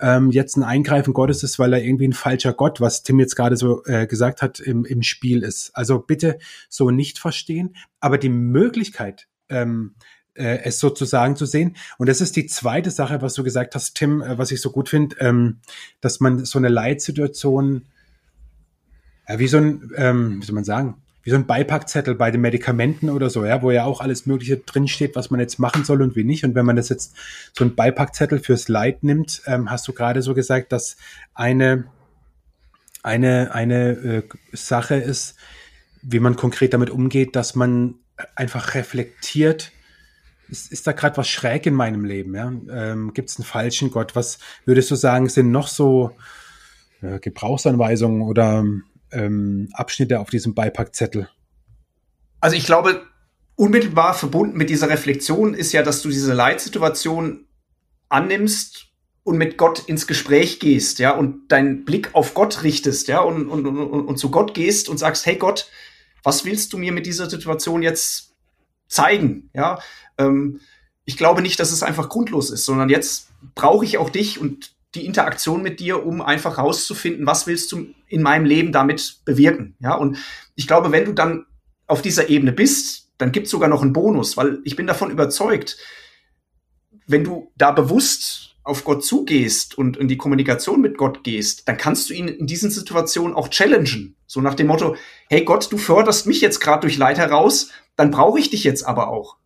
[0.00, 3.36] ähm, jetzt ein Eingreifen Gottes ist, weil er irgendwie ein falscher Gott, was Tim jetzt
[3.36, 5.70] gerade so äh, gesagt hat, im, im Spiel ist.
[5.74, 9.94] Also bitte so nicht verstehen, aber die Möglichkeit, ähm,
[10.36, 11.76] äh, es sozusagen zu sehen.
[11.98, 14.70] Und das ist die zweite Sache, was du gesagt hast, Tim, äh, was ich so
[14.70, 15.58] gut finde, ähm,
[16.00, 17.86] dass man so eine Leitsituation,
[19.28, 22.40] ja, wie so ein, ähm, wie soll man sagen, wie so ein Beipackzettel bei den
[22.40, 26.00] Medikamenten oder so, ja, wo ja auch alles Mögliche drinsteht, was man jetzt machen soll
[26.00, 26.44] und wie nicht.
[26.44, 27.16] Und wenn man das jetzt
[27.52, 30.96] so ein Beipackzettel fürs Leid nimmt, ähm, hast du gerade so gesagt, dass
[31.34, 31.86] eine
[33.02, 34.22] eine eine äh,
[34.52, 35.34] Sache ist,
[36.00, 37.96] wie man konkret damit umgeht, dass man
[38.36, 39.72] einfach reflektiert,
[40.48, 42.34] ist, ist da gerade was schräg in meinem Leben?
[42.34, 42.52] Ja?
[42.70, 44.14] Ähm, Gibt es einen falschen Gott?
[44.14, 46.12] Was würdest du sagen, sind noch so
[47.02, 48.64] äh, Gebrauchsanweisungen oder
[49.12, 51.28] ähm, Abschnitte auf diesem Beipackzettel?
[52.40, 53.06] Also ich glaube,
[53.56, 57.46] unmittelbar verbunden mit dieser Reflexion ist ja, dass du diese Leitsituation
[58.08, 58.86] annimmst
[59.24, 63.48] und mit Gott ins Gespräch gehst, ja, und deinen Blick auf Gott richtest, ja, und,
[63.48, 65.68] und, und, und zu Gott gehst und sagst, hey Gott,
[66.22, 68.36] was willst du mir mit dieser Situation jetzt
[68.88, 69.80] zeigen, ja?
[70.18, 70.60] Ähm,
[71.04, 74.74] ich glaube nicht, dass es einfach grundlos ist, sondern jetzt brauche ich auch dich und
[74.94, 79.76] die Interaktion mit dir, um einfach rauszufinden, was willst du in meinem Leben damit bewirken.
[79.80, 80.18] Ja, und
[80.54, 81.46] ich glaube, wenn du dann
[81.86, 85.10] auf dieser Ebene bist, dann gibt es sogar noch einen Bonus, weil ich bin davon
[85.10, 85.76] überzeugt,
[87.06, 91.76] wenn du da bewusst auf Gott zugehst und in die Kommunikation mit Gott gehst, dann
[91.76, 94.16] kannst du ihn in diesen Situationen auch challengen.
[94.26, 94.96] So nach dem Motto,
[95.28, 98.82] hey Gott, du förderst mich jetzt gerade durch Leid heraus, dann brauche ich dich jetzt
[98.82, 99.36] aber auch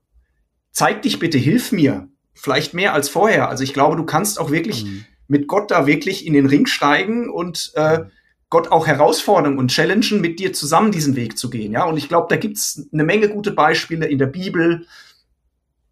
[0.72, 2.08] zeig dich bitte, hilf mir.
[2.34, 3.48] Vielleicht mehr als vorher.
[3.48, 5.04] Also ich glaube, du kannst auch wirklich mhm.
[5.28, 8.04] mit Gott da wirklich in den Ring steigen und äh.
[8.50, 11.72] Gott auch herausfordern und challengen, mit dir zusammen diesen Weg zu gehen.
[11.72, 14.88] Ja, und ich glaube, da gibt's eine Menge gute Beispiele in der Bibel.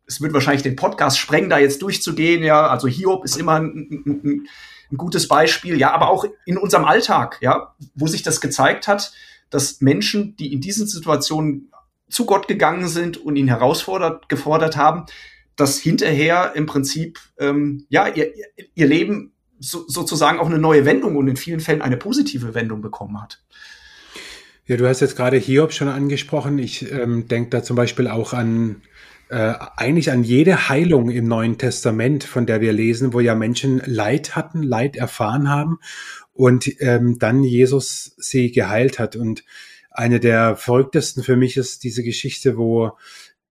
[0.07, 2.43] Es wird wahrscheinlich den Podcast sprengen, da jetzt durchzugehen.
[2.43, 4.49] Ja, also Hiob ist immer ein, ein,
[4.91, 5.79] ein gutes Beispiel.
[5.79, 9.13] Ja, aber auch in unserem Alltag, ja, wo sich das gezeigt hat,
[9.51, 11.71] dass Menschen, die in diesen Situationen
[12.09, 15.07] zu Gott gegangen sind und ihn herausfordert, gefordert haben,
[15.57, 18.33] dass hinterher im Prinzip ähm, ja ihr,
[18.75, 22.81] ihr Leben so, sozusagen auch eine neue Wendung und in vielen Fällen eine positive Wendung
[22.81, 23.43] bekommen hat.
[24.67, 26.59] Ja, du hast jetzt gerade Hiob schon angesprochen.
[26.59, 28.83] Ich ähm, denke da zum Beispiel auch an
[29.31, 33.83] äh, eigentlich an jede Heilung im Neuen Testament, von der wir lesen, wo ja Menschen
[33.85, 35.79] Leid hatten, Leid erfahren haben
[36.33, 39.17] und ähm, dann Jesus sie geheilt hat.
[39.17, 39.45] Und
[39.99, 42.93] eine der verrücktesten für mich ist diese Geschichte, wo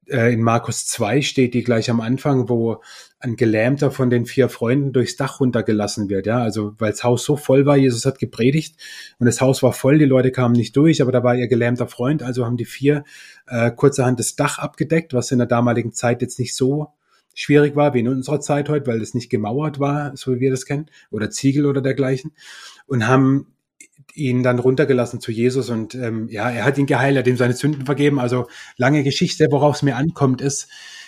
[0.05, 2.81] äh, in Markus 2 steht, die gleich am Anfang, wo
[3.19, 6.25] ein Gelähmter von den vier Freunden durchs Dach runtergelassen wird.
[6.25, 8.77] Ja, also weil das Haus so voll war, Jesus hat gepredigt
[9.19, 11.89] und das Haus war voll, die Leute kamen nicht durch, aber da war ihr gelähmter
[11.89, 13.03] Freund, also haben die vier
[13.47, 16.93] äh, kurzerhand das Dach abgedeckt, was in der damaligen Zeit jetzt nicht so
[17.33, 20.51] schwierig war wie in unserer Zeit heute, weil es nicht gemauert war, so wie wir
[20.51, 22.31] das kennen, oder Ziegel oder dergleichen,
[22.85, 23.47] und haben
[24.13, 27.37] ihn dann runtergelassen zu Jesus und ähm, ja, er hat ihn geheilt, er hat ihm
[27.37, 28.19] seine Sünden vergeben.
[28.19, 30.67] Also lange Geschichte, worauf es mir ankommt, ist,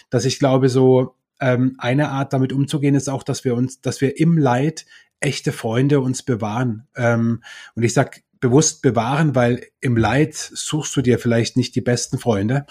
[0.09, 4.01] dass ich glaube, so ähm, eine Art damit umzugehen ist auch, dass wir uns, dass
[4.01, 4.85] wir im Leid
[5.19, 6.87] echte Freunde uns bewahren.
[6.95, 7.43] Ähm,
[7.75, 12.19] und ich sag bewusst bewahren, weil im Leid suchst du dir vielleicht nicht die besten
[12.19, 12.65] Freunde,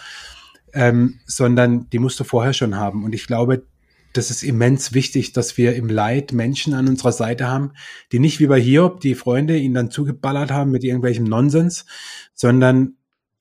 [0.72, 3.04] ähm, sondern die musst du vorher schon haben.
[3.04, 3.64] Und ich glaube,
[4.12, 7.72] das ist immens wichtig, dass wir im Leid Menschen an unserer Seite haben,
[8.12, 11.86] die nicht wie bei Hiob die Freunde ihn dann zugeballert haben mit irgendwelchem Nonsens,
[12.34, 12.96] sondern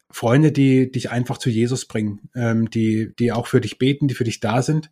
[0.10, 4.16] Freunde, die dich einfach zu Jesus bringen, ähm, die, die auch für dich beten, die
[4.16, 4.90] für dich da sind.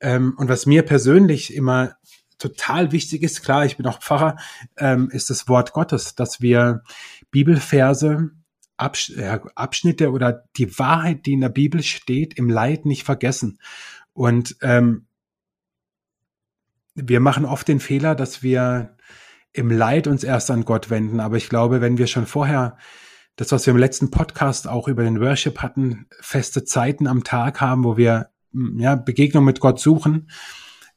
[0.00, 1.96] Ähm, und was mir persönlich immer
[2.38, 4.36] total wichtig ist, klar, ich bin auch Pfarrer,
[4.76, 6.82] ähm, ist das Wort Gottes, dass wir
[7.30, 8.30] Bibelverse,
[8.76, 9.12] Absch
[9.54, 13.58] Abschnitte oder die Wahrheit, die in der Bibel steht, im Leid nicht vergessen.
[14.12, 15.06] Und ähm,
[16.94, 18.96] wir machen oft den Fehler, dass wir
[19.52, 21.20] im Leid uns erst an Gott wenden.
[21.20, 22.76] Aber ich glaube, wenn wir schon vorher
[23.36, 27.60] das, was wir im letzten Podcast auch über den Worship hatten, feste Zeiten am Tag
[27.60, 28.30] haben, wo wir
[28.76, 30.30] ja, Begegnung mit Gott suchen,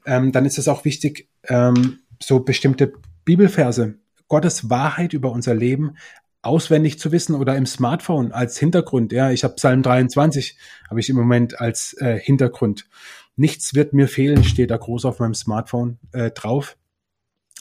[0.05, 5.95] ähm, dann ist es auch wichtig, ähm, so bestimmte Bibelverse, Gottes Wahrheit über unser Leben
[6.45, 9.11] auswendig zu wissen oder im Smartphone als Hintergrund.
[9.11, 10.57] Ja, ich habe Psalm 23,
[10.89, 12.87] habe ich im Moment als äh, Hintergrund.
[13.35, 16.77] Nichts wird mir fehlen, steht da groß auf meinem Smartphone äh, drauf.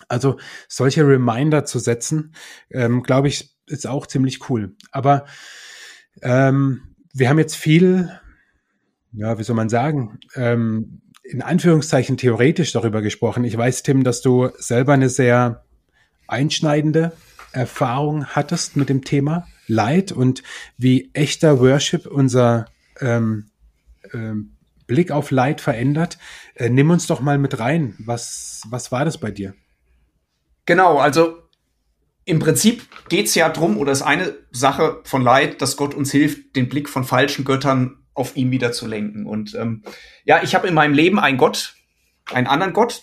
[0.09, 2.35] Also solche Reminder zu setzen,
[2.71, 4.77] ähm, glaube ich, ist auch ziemlich cool.
[4.93, 5.25] Aber
[6.23, 8.11] ähm, wir haben jetzt viel
[9.17, 13.45] ja, wie soll man sagen, ähm, in Anführungszeichen theoretisch darüber gesprochen.
[13.45, 15.65] Ich weiß, Tim, dass du selber eine sehr
[16.27, 17.13] einschneidende
[17.55, 20.43] Erfahrung hattest mit dem Thema Leid und
[20.77, 22.67] wie echter Worship unser
[23.01, 23.51] ähm,
[24.13, 26.19] ähm, Blick auf Leid verändert.
[26.55, 27.95] Äh, nimm uns doch mal mit rein.
[27.99, 29.55] Was, was war das bei dir?
[30.67, 31.43] Genau, also
[32.25, 36.57] im Prinzip geht's ja drum oder ist eine Sache von Leid, dass Gott uns hilft,
[36.57, 39.27] den Blick von falschen Göttern auf ihn wieder zu lenken.
[39.27, 39.83] Und ähm,
[40.25, 41.75] ja, ich habe in meinem Leben einen Gott,
[42.33, 43.03] einen anderen Gott,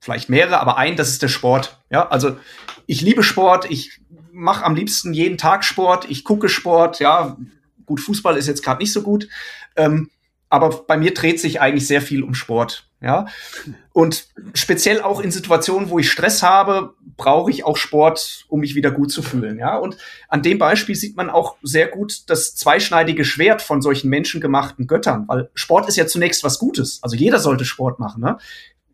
[0.00, 1.80] vielleicht mehrere, aber ein, das ist der Sport.
[1.90, 2.36] Ja, also
[2.86, 4.00] ich liebe Sport, ich
[4.32, 7.36] mache am liebsten jeden Tag Sport, ich gucke Sport, ja,
[7.86, 9.28] gut, Fußball ist jetzt gerade nicht so gut.
[9.76, 10.10] Ähm,
[10.48, 12.88] aber bei mir dreht sich eigentlich sehr viel um Sport.
[13.00, 13.26] Ja,
[13.92, 18.76] und speziell auch in Situationen, wo ich Stress habe, brauche ich auch Sport, um mich
[18.76, 19.58] wieder gut zu fühlen.
[19.58, 19.96] Ja, und
[20.28, 25.26] an dem Beispiel sieht man auch sehr gut das zweischneidige Schwert von solchen menschengemachten Göttern,
[25.26, 27.00] weil Sport ist ja zunächst was Gutes.
[27.02, 28.38] Also jeder sollte Sport machen, ne?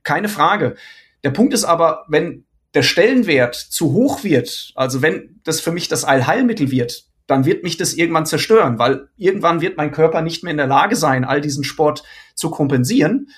[0.05, 0.77] Keine Frage.
[1.23, 5.89] Der Punkt ist aber, wenn der Stellenwert zu hoch wird, also wenn das für mich
[5.89, 10.43] das Allheilmittel wird, dann wird mich das irgendwann zerstören, weil irgendwann wird mein Körper nicht
[10.43, 12.03] mehr in der Lage sein, all diesen Sport
[12.35, 13.29] zu kompensieren.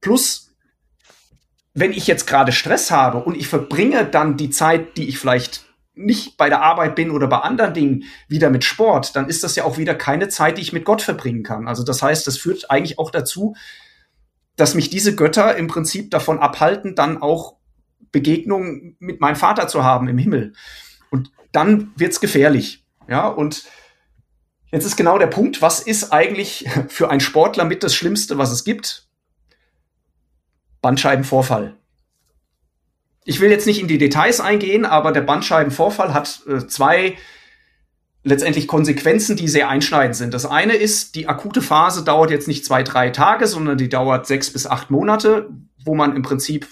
[0.00, 0.54] Plus,
[1.74, 5.66] wenn ich jetzt gerade Stress habe und ich verbringe dann die Zeit, die ich vielleicht
[5.94, 9.56] nicht bei der Arbeit bin oder bei anderen Dingen wieder mit Sport, dann ist das
[9.56, 11.68] ja auch wieder keine Zeit, die ich mit Gott verbringen kann.
[11.68, 13.54] Also das heißt, das führt eigentlich auch dazu,
[14.56, 17.55] dass mich diese Götter im Prinzip davon abhalten, dann auch
[18.12, 20.54] Begegnungen mit meinem Vater zu haben im Himmel.
[21.10, 22.84] Und dann wird's gefährlich.
[23.08, 23.64] Ja, und
[24.72, 28.50] jetzt ist genau der Punkt, was ist eigentlich für einen Sportler mit das Schlimmste, was
[28.50, 29.08] es gibt?
[30.80, 31.76] Bandscheibenvorfall.
[33.24, 37.16] Ich will jetzt nicht in die Details eingehen, aber der Bandscheibenvorfall hat äh, zwei
[38.22, 40.34] letztendlich Konsequenzen, die sehr einschneidend sind.
[40.34, 44.26] Das eine ist, die akute Phase dauert jetzt nicht zwei, drei Tage, sondern die dauert
[44.26, 45.48] sechs bis acht Monate,
[45.84, 46.66] wo man im Prinzip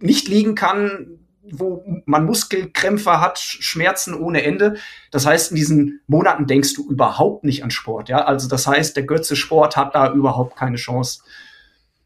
[0.00, 1.18] nicht liegen kann,
[1.50, 4.76] wo man Muskelkrämpfe hat, Schmerzen ohne Ende.
[5.10, 8.08] Das heißt, in diesen Monaten denkst du überhaupt nicht an Sport.
[8.08, 11.20] Ja, also das heißt, der Götze Sport hat da überhaupt keine Chance.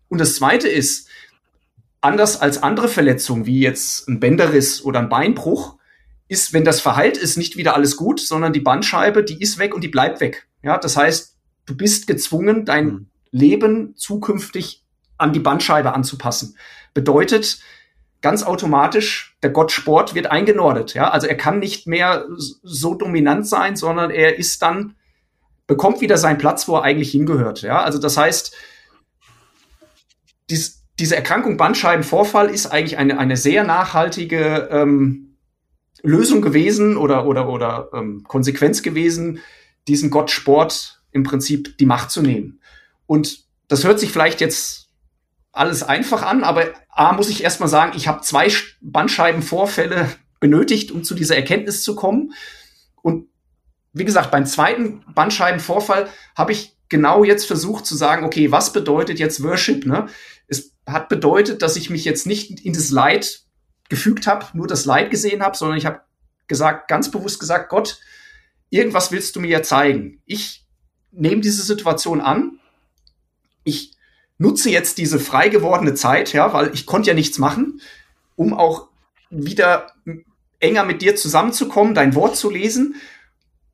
[0.09, 1.09] Und das zweite ist,
[2.01, 5.77] anders als andere Verletzungen, wie jetzt ein Bänderriss oder ein Beinbruch,
[6.29, 9.75] ist, wenn das verheilt ist, nicht wieder alles gut, sondern die Bandscheibe, die ist weg
[9.75, 10.47] und die bleibt weg.
[10.63, 13.07] Ja, das heißt, du bist gezwungen, dein mhm.
[13.33, 14.85] Leben zukünftig
[15.19, 16.57] an die Bandscheibe anzupassen.
[16.95, 17.61] Bedeutet,
[18.23, 20.95] ganz automatisch, der Gott Sport wird eingenordet.
[20.95, 22.27] Ja, also er kann nicht mehr
[22.63, 24.97] so dominant sein, sondern er ist dann,
[25.67, 27.63] bekommt wieder seinen Platz, wo er eigentlich hingehört.
[27.63, 28.55] Ja, also das heißt,
[30.51, 35.37] dies, diese Erkrankung Bandscheibenvorfall ist eigentlich eine, eine sehr nachhaltige ähm,
[36.03, 39.41] Lösung gewesen oder, oder, oder ähm, Konsequenz gewesen,
[39.89, 42.61] diesen Gott Sport im Prinzip die Macht zu nehmen.
[43.07, 44.80] Und das hört sich vielleicht jetzt
[45.53, 50.09] alles einfach an, aber A muss ich erstmal sagen, ich habe zwei Bandscheibenvorfälle
[50.39, 52.33] benötigt, um zu dieser Erkenntnis zu kommen.
[53.03, 53.29] Und
[53.93, 59.19] wie gesagt, beim zweiten Bandscheibenvorfall habe ich genau jetzt versucht zu sagen, okay, was bedeutet
[59.19, 59.87] jetzt Worship?
[59.87, 60.07] Ne?
[60.47, 63.43] Es hat bedeutet, dass ich mich jetzt nicht in das Leid
[63.89, 66.01] gefügt habe, nur das Leid gesehen habe, sondern ich habe
[66.47, 68.01] gesagt, ganz bewusst gesagt, Gott,
[68.71, 70.23] irgendwas willst du mir ja zeigen.
[70.27, 70.67] Ich
[71.11, 72.61] nehme diese Situation an.
[73.65, 73.97] Ich
[74.41, 77.81] nutze jetzt diese frei gewordene Zeit, ja, weil ich konnte ja nichts machen,
[78.37, 78.89] um auch
[79.29, 79.93] wieder
[80.59, 82.97] enger mit dir zusammenzukommen, dein Wort zu lesen.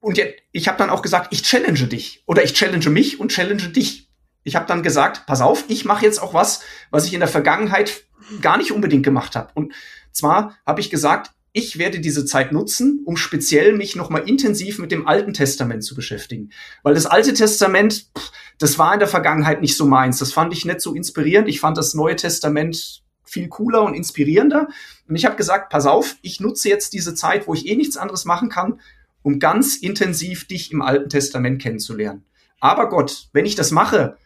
[0.00, 3.30] Und jetzt, ich habe dann auch gesagt, ich challenge dich oder ich challenge mich und
[3.30, 4.08] challenge dich.
[4.42, 7.28] Ich habe dann gesagt, pass auf, ich mache jetzt auch was, was ich in der
[7.28, 8.04] Vergangenheit
[8.40, 9.50] gar nicht unbedingt gemacht habe.
[9.54, 9.72] Und
[10.10, 14.92] zwar habe ich gesagt, ich werde diese Zeit nutzen, um speziell mich nochmal intensiv mit
[14.92, 16.50] dem Alten Testament zu beschäftigen.
[16.82, 18.10] Weil das Alte Testament,
[18.58, 20.18] das war in der Vergangenheit nicht so meins.
[20.18, 21.48] Das fand ich nicht so inspirierend.
[21.48, 24.68] Ich fand das Neue Testament viel cooler und inspirierender.
[25.08, 27.96] Und ich habe gesagt, pass auf, ich nutze jetzt diese Zeit, wo ich eh nichts
[27.96, 28.78] anderes machen kann,
[29.22, 32.22] um ganz intensiv dich im Alten Testament kennenzulernen.
[32.60, 34.18] Aber Gott, wenn ich das mache,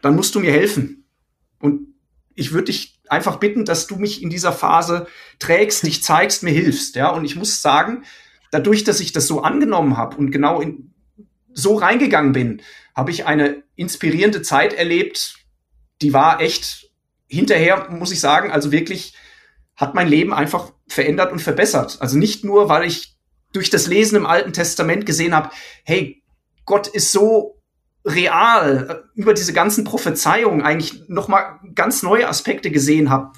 [0.00, 1.04] dann musst du mir helfen.
[1.60, 1.88] Und
[2.34, 5.06] ich würde dich einfach bitten, dass du mich in dieser Phase
[5.38, 6.96] trägst, dich zeigst, mir hilfst.
[6.96, 8.04] Ja, und ich muss sagen,
[8.50, 10.94] dadurch, dass ich das so angenommen habe und genau in,
[11.52, 12.62] so reingegangen bin,
[12.94, 15.36] habe ich eine inspirierende Zeit erlebt.
[16.02, 16.90] Die war echt
[17.28, 19.14] hinterher, muss ich sagen, also wirklich
[19.76, 21.98] hat mein Leben einfach verändert und verbessert.
[22.00, 23.16] Also nicht nur, weil ich
[23.52, 25.50] durch das Lesen im Alten Testament gesehen habe,
[25.84, 26.22] hey,
[26.64, 27.57] Gott ist so
[28.08, 33.32] real äh, über diese ganzen Prophezeiungen eigentlich noch mal ganz neue Aspekte gesehen habe.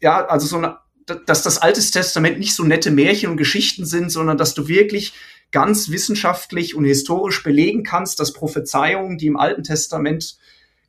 [0.00, 0.78] Ja, also so eine,
[1.26, 5.14] dass das Alte Testament nicht so nette Märchen und Geschichten sind, sondern dass du wirklich
[5.52, 10.36] ganz wissenschaftlich und historisch belegen kannst, dass Prophezeiungen, die im Alten Testament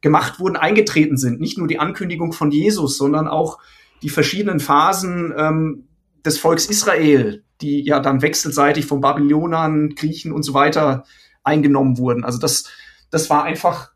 [0.01, 1.39] gemacht wurden, eingetreten sind.
[1.39, 3.59] Nicht nur die Ankündigung von Jesus, sondern auch
[4.01, 5.88] die verschiedenen Phasen ähm,
[6.25, 11.05] des Volks Israel, die ja dann wechselseitig von Babylonern, Griechen und so weiter
[11.43, 12.23] eingenommen wurden.
[12.23, 12.65] Also das,
[13.10, 13.91] das war einfach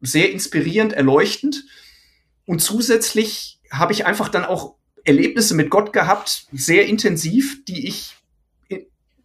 [0.00, 1.64] sehr inspirierend, erleuchtend.
[2.44, 8.16] Und zusätzlich habe ich einfach dann auch Erlebnisse mit Gott gehabt, sehr intensiv, die ich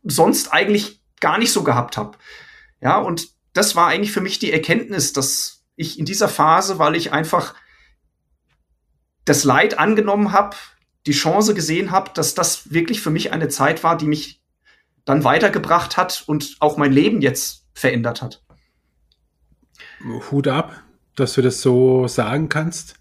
[0.03, 2.17] sonst eigentlich gar nicht so gehabt habe.
[2.81, 6.95] Ja, und das war eigentlich für mich die Erkenntnis, dass ich in dieser Phase, weil
[6.95, 7.55] ich einfach
[9.25, 10.55] das Leid angenommen habe,
[11.05, 14.41] die Chance gesehen habe, dass das wirklich für mich eine Zeit war, die mich
[15.05, 18.43] dann weitergebracht hat und auch mein Leben jetzt verändert hat.
[20.31, 20.83] Hut ab,
[21.15, 22.95] dass du das so sagen kannst.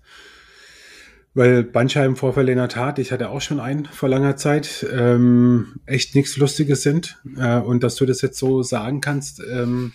[1.35, 6.14] Weil Bandscheibenvorfälle in der Tat, ich hatte auch schon einen vor langer Zeit, ähm, echt
[6.14, 7.18] nichts Lustiges sind.
[7.37, 9.92] Äh, und dass du das jetzt so sagen kannst, ähm,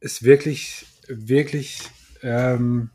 [0.00, 1.80] ist wirklich, wirklich
[2.22, 2.88] ähm,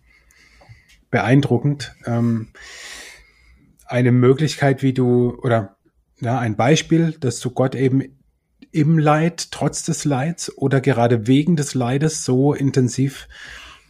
[1.12, 1.94] beeindruckend.
[2.06, 2.48] Ähm,
[3.86, 5.78] eine Möglichkeit, wie du, oder
[6.22, 8.19] ja, ein Beispiel, dass du Gott eben
[8.72, 13.28] im Leid, trotz des Leids oder gerade wegen des Leides so intensiv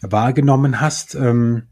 [0.01, 1.15] wahrgenommen hast.
[1.15, 1.63] Ähm,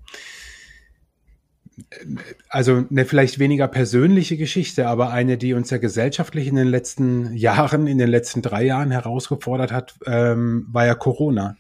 [2.50, 7.34] also eine vielleicht weniger persönliche Geschichte, aber eine, die uns ja gesellschaftlich in den letzten
[7.36, 11.56] Jahren, in den letzten drei Jahren herausgefordert hat, ähm, war ja Corona,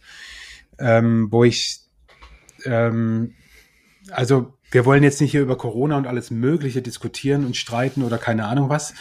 [0.80, 1.82] ähm, wo ich,
[2.66, 3.36] ähm,
[4.10, 8.18] also wir wollen jetzt nicht hier über Corona und alles Mögliche diskutieren und streiten oder
[8.18, 8.94] keine Ahnung was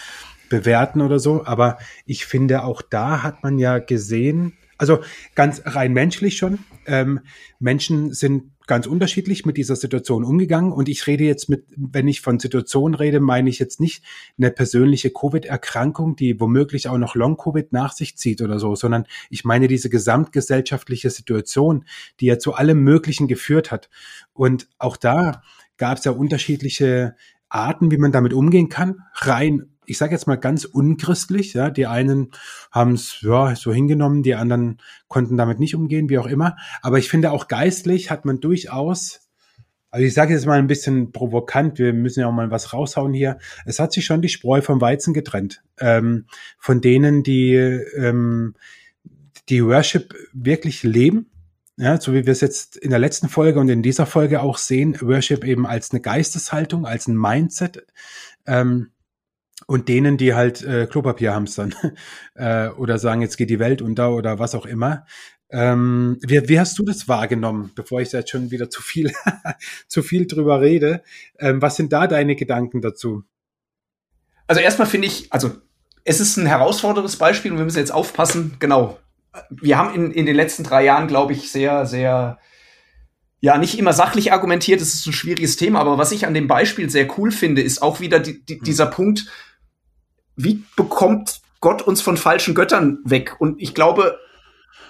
[0.48, 5.00] bewerten oder so, aber ich finde auch da hat man ja gesehen, also
[5.34, 7.20] ganz rein menschlich schon, ähm,
[7.58, 10.72] Menschen sind ganz unterschiedlich mit dieser Situation umgegangen.
[10.72, 14.02] Und ich rede jetzt mit, wenn ich von Situation rede, meine ich jetzt nicht
[14.36, 19.44] eine persönliche Covid-Erkrankung, die womöglich auch noch Long-Covid nach sich zieht oder so, sondern ich
[19.44, 21.84] meine diese gesamtgesellschaftliche Situation,
[22.20, 23.88] die ja zu allem Möglichen geführt hat.
[24.32, 25.42] Und auch da
[25.76, 27.14] gab es ja unterschiedliche
[27.48, 29.02] Arten, wie man damit umgehen kann.
[29.14, 32.30] Rein ich sage jetzt mal ganz unchristlich, ja, die einen
[32.70, 36.56] haben es ja so hingenommen, die anderen konnten damit nicht umgehen, wie auch immer.
[36.82, 39.20] Aber ich finde auch geistlich hat man durchaus,
[39.90, 43.14] also ich sage jetzt mal ein bisschen provokant, wir müssen ja auch mal was raushauen
[43.14, 43.38] hier.
[43.64, 45.62] Es hat sich schon die Spreu vom Weizen getrennt.
[45.78, 46.26] Ähm,
[46.58, 48.54] von denen, die ähm,
[49.48, 51.30] die Worship wirklich leben,
[51.78, 54.56] ja, so wie wir es jetzt in der letzten Folge und in dieser Folge auch
[54.56, 57.86] sehen, Worship eben als eine Geisteshaltung, als ein Mindset.
[58.46, 58.90] Ähm,
[59.66, 61.74] und denen, die halt äh, Klopapier hamstern
[62.34, 65.04] äh, oder sagen, jetzt geht die Welt unter oder was auch immer.
[65.50, 69.12] Ähm, wie, wie hast du das wahrgenommen, bevor ich jetzt schon wieder zu viel,
[69.88, 71.02] zu viel drüber rede?
[71.38, 73.24] Ähm, was sind da deine Gedanken dazu?
[74.46, 75.52] Also erstmal finde ich, also
[76.04, 78.56] es ist ein herausforderndes Beispiel und wir müssen jetzt aufpassen.
[78.60, 78.98] Genau.
[79.50, 82.38] Wir haben in, in den letzten drei Jahren, glaube ich, sehr, sehr,
[83.40, 84.80] ja, nicht immer sachlich argumentiert.
[84.80, 87.82] Es ist ein schwieriges Thema, aber was ich an dem Beispiel sehr cool finde, ist
[87.82, 88.64] auch wieder die, die, hm.
[88.64, 89.26] dieser Punkt,
[90.36, 93.36] wie bekommt Gott uns von falschen Göttern weg?
[93.38, 94.18] Und ich glaube,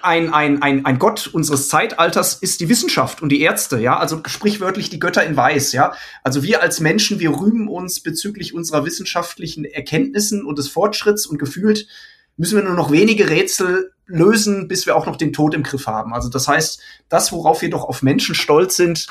[0.03, 4.21] ein, ein, ein, ein Gott unseres Zeitalters ist die Wissenschaft und die Ärzte, ja, also
[4.27, 5.95] sprichwörtlich die Götter in Weiß, ja.
[6.23, 11.39] Also wir als Menschen, wir rühmen uns bezüglich unserer wissenschaftlichen Erkenntnissen und des Fortschritts und
[11.39, 11.89] gefühlt
[12.37, 15.87] müssen wir nur noch wenige Rätsel lösen, bis wir auch noch den Tod im Griff
[15.87, 16.15] haben.
[16.15, 19.09] Also das heißt, das, worauf wir doch auf Menschen stolz sind,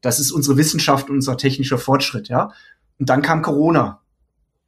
[0.00, 2.52] das ist unsere Wissenschaft und unser technischer Fortschritt, ja.
[2.98, 4.00] Und dann kam Corona,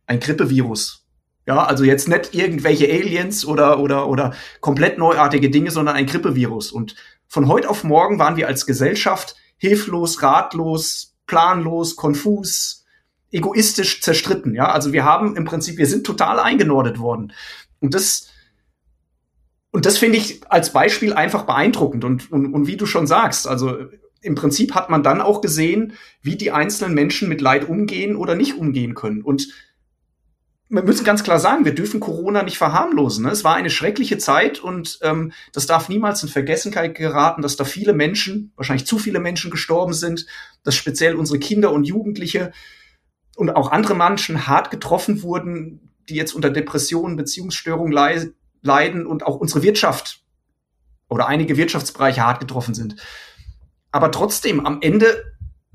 [0.07, 1.03] ein Grippevirus.
[1.46, 6.72] Ja, also jetzt nicht irgendwelche Aliens oder, oder, oder komplett neuartige Dinge, sondern ein Grippevirus.
[6.72, 6.96] Und
[7.28, 12.85] von heute auf morgen waren wir als Gesellschaft hilflos, ratlos, planlos, konfus,
[13.30, 14.54] egoistisch zerstritten.
[14.54, 17.33] Ja, also wir haben im Prinzip, wir sind total eingenordet worden.
[17.80, 18.28] Und das,
[19.70, 22.04] und das finde ich als Beispiel einfach beeindruckend.
[22.04, 23.76] Und, und, und wie du schon sagst, also
[24.22, 28.35] im Prinzip hat man dann auch gesehen, wie die einzelnen Menschen mit Leid umgehen oder
[28.35, 29.20] nicht umgehen können.
[29.20, 29.48] Und
[30.68, 33.24] wir müssen ganz klar sagen, wir dürfen Corona nicht verharmlosen.
[33.24, 33.31] Ne?
[33.31, 37.65] Es war eine schreckliche Zeit und ähm, das darf niemals in Vergessenheit geraten, dass da
[37.65, 40.27] viele Menschen, wahrscheinlich zu viele Menschen gestorben sind,
[40.62, 42.52] dass speziell unsere Kinder und Jugendliche
[43.37, 49.27] und auch andere Menschen hart getroffen wurden, die jetzt unter Depressionen, Beziehungsstörungen le leiden und
[49.27, 50.23] auch unsere Wirtschaft
[51.08, 52.96] oder einige Wirtschaftsbereiche hart getroffen sind.
[53.92, 55.23] Aber trotzdem, am Ende,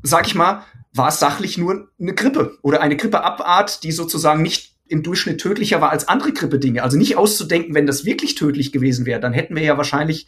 [0.02, 4.79] sag ich mal, war es sachlich nur eine Grippe oder eine Grippeabart, die sozusagen nicht
[4.90, 6.84] im Durchschnitt tödlicher war als andere Grippedinge.
[6.84, 10.28] Also nicht auszudenken, wenn das wirklich tödlich gewesen wäre, dann hätten wir ja wahrscheinlich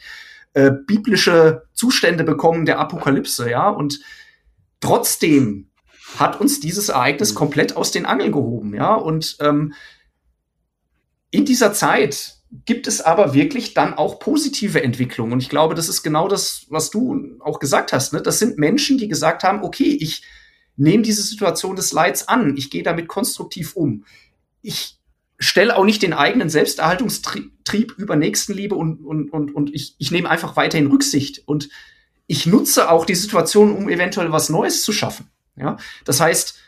[0.54, 3.70] äh, biblische Zustände bekommen der Apokalypse, ja.
[3.70, 4.00] Und
[4.80, 5.70] trotzdem
[6.18, 7.38] hat uns dieses Ereignis mhm.
[7.38, 8.94] komplett aus den Angeln gehoben, ja.
[8.94, 9.74] Und ähm,
[11.32, 12.36] in dieser Zeit
[12.66, 15.34] gibt es aber wirklich dann auch positive Entwicklungen.
[15.34, 18.12] Und ich glaube, das ist genau das, was du auch gesagt hast.
[18.12, 18.22] Ne?
[18.22, 20.24] Das sind Menschen, die gesagt haben, okay, ich
[20.76, 24.04] nehme diese Situation des Leids an, ich gehe damit konstruktiv um.
[24.62, 24.98] Ich
[25.40, 30.30] stelle auch nicht den eigenen Selbsterhaltungstrieb über Nächstenliebe und, und, und, und ich, ich nehme
[30.30, 31.42] einfach weiterhin Rücksicht.
[31.48, 31.70] Und
[32.28, 35.28] ich nutze auch die Situation, um eventuell was Neues zu schaffen.
[35.56, 35.78] Ja?
[36.06, 36.60] Das heißt,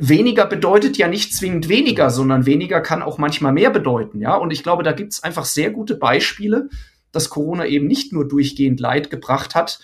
[0.00, 4.20] weniger bedeutet ja nicht zwingend weniger, sondern weniger kann auch manchmal mehr bedeuten.
[4.20, 6.68] Ja, und ich glaube, da gibt es einfach sehr gute Beispiele,
[7.12, 9.80] dass Corona eben nicht nur durchgehend Leid gebracht hat,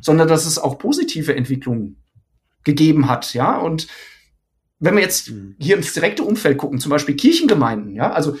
[0.00, 1.96] sondern dass es auch positive Entwicklungen
[2.64, 3.34] gegeben hat.
[3.34, 3.88] Ja, und
[4.78, 5.56] wenn wir jetzt mhm.
[5.58, 8.36] hier ins direkte Umfeld gucken, zum Beispiel Kirchengemeinden, ja, also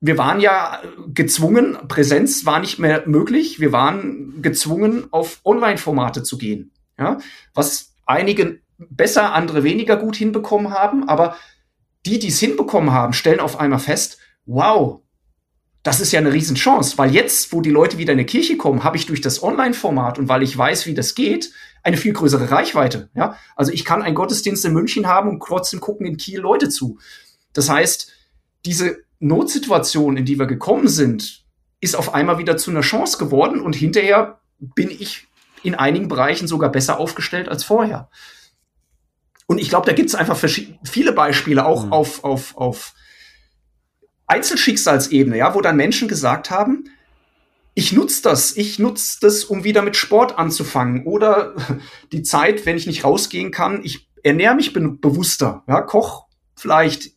[0.00, 0.80] wir waren ja
[1.12, 6.70] gezwungen, Präsenz war nicht mehr möglich, wir waren gezwungen, auf Online-Formate zu gehen.
[6.98, 7.18] Ja,
[7.54, 11.36] was einige besser, andere weniger gut hinbekommen haben, aber
[12.06, 15.02] die, die es hinbekommen haben, stellen auf einmal fest, wow,
[15.82, 18.84] das ist ja eine Riesenchance, weil jetzt, wo die Leute wieder in die Kirche kommen,
[18.84, 21.52] habe ich durch das Online-Format und weil ich weiß, wie das geht,
[21.88, 23.08] eine viel größere Reichweite.
[23.14, 23.36] Ja?
[23.56, 26.98] Also ich kann einen Gottesdienst in München haben und trotzdem gucken in Kiel Leute zu.
[27.54, 28.12] Das heißt,
[28.66, 31.44] diese Notsituation, in die wir gekommen sind,
[31.80, 35.28] ist auf einmal wieder zu einer Chance geworden und hinterher bin ich
[35.62, 38.10] in einigen Bereichen sogar besser aufgestellt als vorher.
[39.46, 40.36] Und ich glaube, da gibt es einfach
[40.84, 41.92] viele Beispiele, auch mhm.
[41.92, 42.94] auf, auf, auf
[44.26, 46.90] Einzelschicksalsebene, ja, wo dann Menschen gesagt haben,
[47.78, 51.06] ich nutze das, ich nutze das, um wieder mit Sport anzufangen.
[51.06, 51.54] Oder
[52.12, 56.26] die Zeit, wenn ich nicht rausgehen kann, ich ernähre mich be bewusster, ja, koch
[56.56, 57.12] vielleicht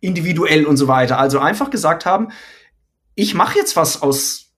[0.00, 1.18] individuell und so weiter.
[1.18, 2.28] Also einfach gesagt haben,
[3.16, 4.54] ich mache jetzt was aus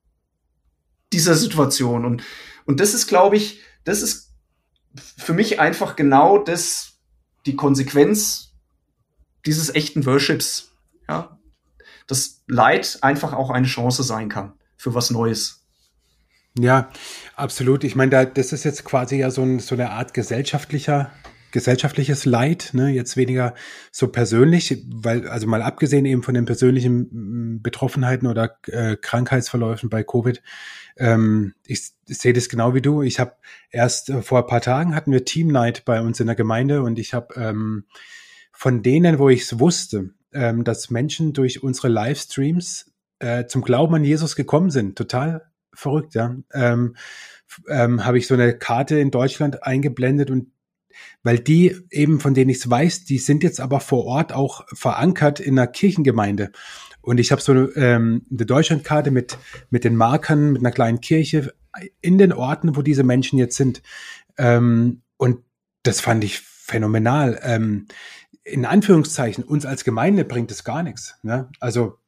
[1.13, 2.05] dieser Situation.
[2.05, 2.23] Und,
[2.65, 4.37] und das ist, glaube ich, das ist
[5.19, 7.01] für mich einfach genau das,
[7.45, 8.55] die Konsequenz
[9.45, 10.71] dieses echten Worships,
[11.09, 11.41] ja,
[12.07, 14.53] dass Leid einfach auch eine Chance sein kann
[14.85, 15.65] für was Neues.
[16.59, 16.91] Ja,
[17.35, 17.85] absolut.
[17.85, 21.11] Ich meine, da, das ist jetzt quasi ja so, ein, so eine Art gesellschaftlicher
[21.53, 23.55] gesellschaftliches Leid, ne, jetzt weniger
[23.93, 30.03] so persönlich, weil, also mal abgesehen eben von den persönlichen Betroffenheiten oder äh, Krankheitsverläufen bei
[30.03, 30.43] Covid,
[30.97, 33.03] ähm, ich, ich sehe das genau wie du.
[33.03, 33.37] Ich habe
[33.71, 36.83] erst äh, vor ein paar Tagen hatten wir Team Night bei uns in der Gemeinde
[36.83, 37.85] und ich habe ähm,
[38.51, 42.94] von denen, wo ich es wusste, ähm, dass Menschen durch unsere Livestreams
[43.25, 44.97] äh, zum Glauben an Jesus gekommen sind.
[44.97, 46.37] Total verrückt, ja.
[46.53, 46.97] Ähm,
[47.69, 50.49] ähm, habe ich so eine Karte in Deutschland eingeblendet und
[51.23, 54.65] weil die eben, von denen ich es weiß, die sind jetzt aber vor Ort auch
[54.73, 56.53] verankert in einer Kirchengemeinde.
[57.01, 59.37] Und ich habe so ähm, eine Deutschlandkarte mit,
[59.71, 61.53] mit den Markern, mit einer kleinen Kirche
[62.01, 63.83] in den Orten, wo diese Menschen jetzt sind.
[64.39, 65.41] Ähm, und
[65.83, 67.41] das fand ich phänomenal.
[67.43, 67.89] Ähm,
[68.45, 71.17] in Anführungszeichen, uns als Gemeinde bringt es gar nichts.
[71.23, 71.49] Ne?
[71.61, 71.99] Also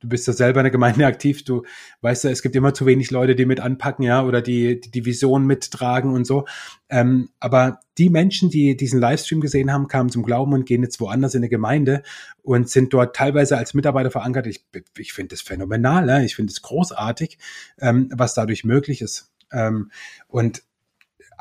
[0.00, 1.64] du bist ja selber in der Gemeinde aktiv, du
[2.02, 4.90] weißt ja, es gibt immer zu wenig Leute, die mit anpacken, ja, oder die die,
[4.90, 6.46] die Vision mittragen und so.
[6.88, 11.00] Ähm, aber die Menschen, die diesen Livestream gesehen haben, kamen zum Glauben und gehen jetzt
[11.00, 12.02] woanders in eine Gemeinde
[12.42, 14.46] und sind dort teilweise als Mitarbeiter verankert.
[14.46, 14.64] Ich,
[14.98, 16.20] ich finde das phänomenal, ja?
[16.20, 17.38] ich finde es großartig,
[17.80, 19.32] ähm, was dadurch möglich ist.
[19.52, 19.90] Ähm,
[20.28, 20.62] und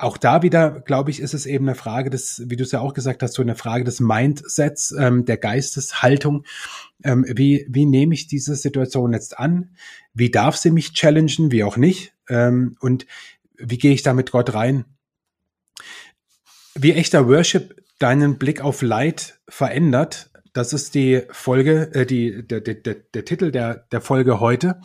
[0.01, 2.79] auch da wieder, glaube ich, ist es eben eine Frage des, wie du es ja
[2.79, 6.45] auch gesagt hast, so eine Frage des Mindsets, ähm, der Geisteshaltung.
[7.03, 9.71] Ähm, wie, wie nehme ich diese Situation jetzt an?
[10.13, 12.13] Wie darf sie mich challengen, wie auch nicht?
[12.29, 13.05] Ähm, und
[13.57, 14.85] wie gehe ich da mit Gott rein?
[16.75, 22.61] Wie echter Worship deinen Blick auf Leid verändert, das ist die Folge, äh, die, der,
[22.61, 24.79] der, der, der Titel der, der Folge heute.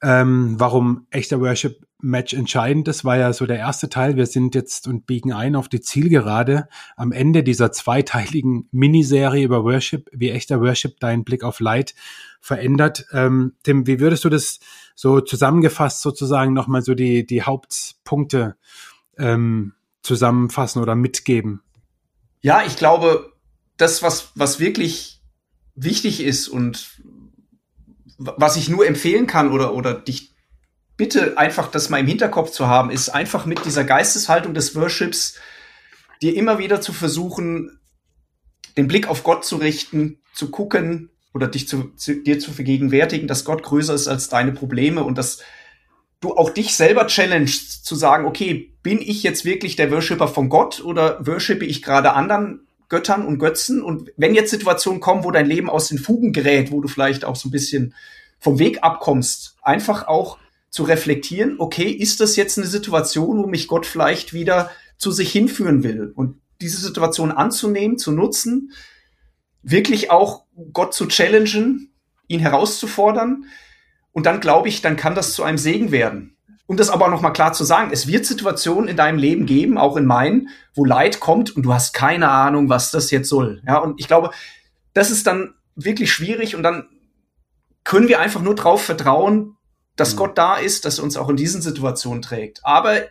[0.00, 4.16] Ähm, warum echter Worship Match entscheidend ist, war ja so der erste Teil.
[4.16, 9.64] Wir sind jetzt und biegen ein auf die Zielgerade am Ende dieser zweiteiligen Miniserie über
[9.64, 11.94] Worship, wie echter Worship deinen Blick auf Leid
[12.40, 13.06] verändert.
[13.12, 14.60] Ähm, Tim, wie würdest du das
[14.94, 18.56] so zusammengefasst sozusagen nochmal so die, die Hauptpunkte
[19.18, 19.72] ähm,
[20.02, 21.62] zusammenfassen oder mitgeben?
[22.40, 23.32] Ja, ich glaube,
[23.76, 25.20] das, was, was wirklich
[25.74, 27.00] wichtig ist und
[28.18, 30.34] was ich nur empfehlen kann oder, oder dich
[30.98, 35.36] bitte einfach das mal im Hinterkopf zu haben, ist einfach mit dieser Geisteshaltung des Worships
[36.20, 37.78] dir immer wieder zu versuchen,
[38.76, 43.28] den Blick auf Gott zu richten, zu gucken oder dich zu, zu, dir zu vergegenwärtigen,
[43.28, 45.38] dass Gott größer ist als deine Probleme und dass
[46.20, 50.48] du auch dich selber challengest, zu sagen, okay, bin ich jetzt wirklich der Worshipper von
[50.48, 53.82] Gott oder worshipe ich gerade anderen Göttern und Götzen?
[53.82, 57.24] Und wenn jetzt Situationen kommen, wo dein Leben aus den Fugen gerät, wo du vielleicht
[57.24, 57.94] auch so ein bisschen
[58.40, 60.38] vom Weg abkommst, einfach auch
[60.78, 65.32] zu reflektieren, okay, ist das jetzt eine Situation, wo mich Gott vielleicht wieder zu sich
[65.32, 66.12] hinführen will?
[66.14, 68.70] Und diese Situation anzunehmen, zu nutzen,
[69.64, 71.92] wirklich auch Gott zu challengen,
[72.28, 73.46] ihn herauszufordern.
[74.12, 76.36] Und dann glaube ich, dann kann das zu einem Segen werden.
[76.66, 79.46] Um das aber auch noch mal klar zu sagen, es wird Situationen in deinem Leben
[79.46, 83.28] geben, auch in meinen, wo Leid kommt und du hast keine Ahnung, was das jetzt
[83.28, 83.62] soll.
[83.66, 84.30] Ja, und ich glaube,
[84.94, 86.88] das ist dann wirklich schwierig und dann
[87.82, 89.56] können wir einfach nur darauf vertrauen,
[89.98, 90.18] dass mhm.
[90.18, 92.60] Gott da ist, dass er uns auch in diesen Situationen trägt.
[92.64, 93.02] Aber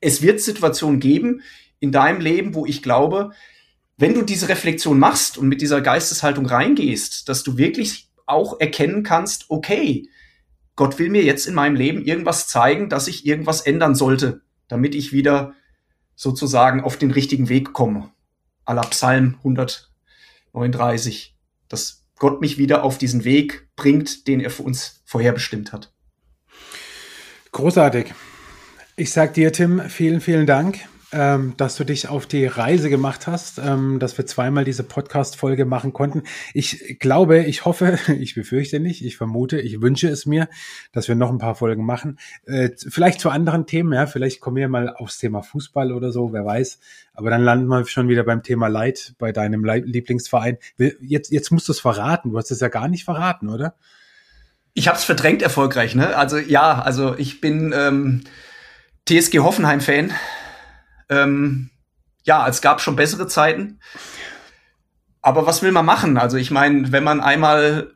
[0.00, 1.42] es wird Situationen geben
[1.80, 3.32] in deinem Leben, wo ich glaube,
[3.96, 9.02] wenn du diese Reflexion machst und mit dieser Geisteshaltung reingehst, dass du wirklich auch erkennen
[9.02, 10.08] kannst, okay,
[10.76, 14.94] Gott will mir jetzt in meinem Leben irgendwas zeigen, dass ich irgendwas ändern sollte, damit
[14.94, 15.54] ich wieder
[16.14, 18.12] sozusagen auf den richtigen Weg komme.
[18.64, 21.36] A la Psalm 139.
[21.68, 25.92] Dass Gott mich wieder auf diesen Weg bringt, den er für uns vorherbestimmt hat.
[27.52, 28.12] Großartig.
[28.96, 30.78] Ich sag dir, Tim, vielen, vielen Dank
[31.12, 35.64] ähm, dass du dich auf die Reise gemacht hast, ähm, dass wir zweimal diese Podcast-Folge
[35.64, 36.22] machen konnten.
[36.52, 40.48] Ich glaube, ich hoffe, ich befürchte nicht, ich vermute, ich wünsche es mir,
[40.92, 42.18] dass wir noch ein paar Folgen machen.
[42.44, 46.32] Äh, vielleicht zu anderen Themen, ja, vielleicht kommen wir mal aufs Thema Fußball oder so,
[46.32, 46.78] wer weiß.
[47.14, 50.58] Aber dann landen wir schon wieder beim Thema Leid bei deinem Lieblingsverein.
[51.00, 52.30] Jetzt, jetzt musst du es verraten.
[52.30, 53.74] Du hast es ja gar nicht verraten, oder?
[54.78, 56.16] Ich habe es verdrängt erfolgreich, ne?
[56.16, 58.22] Also ja, also ich bin ähm,
[59.06, 60.12] TSG Hoffenheim-Fan
[61.08, 61.70] ähm,
[62.24, 63.80] ja, es gab schon bessere Zeiten.
[65.22, 66.18] Aber was will man machen?
[66.18, 67.92] Also ich meine, wenn man einmal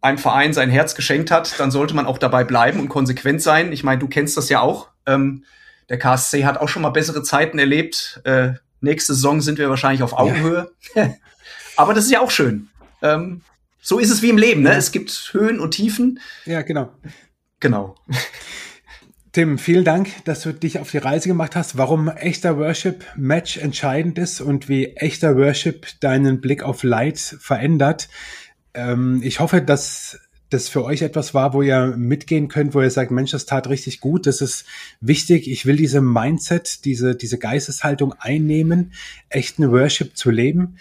[0.00, 3.72] einem Verein sein Herz geschenkt hat, dann sollte man auch dabei bleiben und konsequent sein.
[3.72, 4.88] Ich meine, du kennst das ja auch.
[5.06, 5.44] Ähm,
[5.88, 8.20] der KSC hat auch schon mal bessere Zeiten erlebt.
[8.24, 10.70] Äh, nächste Saison sind wir wahrscheinlich auf Augenhöhe.
[10.94, 11.14] Ja.
[11.76, 12.68] Aber das ist ja auch schön.
[13.00, 13.42] Ähm,
[13.82, 14.70] so ist es wie im Leben, ne?
[14.70, 14.76] Ja.
[14.76, 16.20] Es gibt Höhen und Tiefen.
[16.46, 16.90] Ja, genau.
[17.60, 17.96] Genau.
[19.32, 23.56] Tim, vielen Dank, dass du dich auf die Reise gemacht hast, warum echter Worship Match
[23.56, 28.08] entscheidend ist und wie echter Worship deinen Blick auf Leid verändert.
[28.74, 30.20] Ähm, ich hoffe, dass
[30.50, 33.68] das für euch etwas war, wo ihr mitgehen könnt, wo ihr sagt, Mensch, das tat
[33.68, 34.66] richtig gut, das ist
[35.00, 38.92] wichtig, ich will diese Mindset, diese, diese Geisteshaltung einnehmen,
[39.28, 40.76] echten Worship zu leben.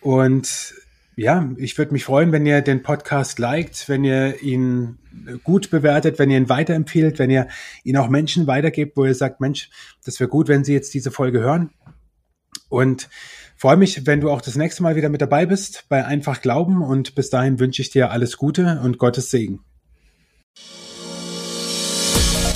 [0.00, 0.74] Und
[1.16, 4.98] ja, ich würde mich freuen, wenn ihr den Podcast liked, wenn ihr ihn
[5.44, 7.48] gut bewertet, wenn ihr ihn weiterempfehlt, wenn ihr
[7.84, 9.70] ihn auch Menschen weitergebt, wo ihr sagt, Mensch,
[10.04, 11.70] das wäre gut, wenn sie jetzt diese Folge hören.
[12.68, 13.08] Und
[13.56, 16.82] freue mich, wenn du auch das nächste Mal wieder mit dabei bist bei Einfach Glauben.
[16.82, 19.60] Und bis dahin wünsche ich dir alles Gute und Gottes Segen.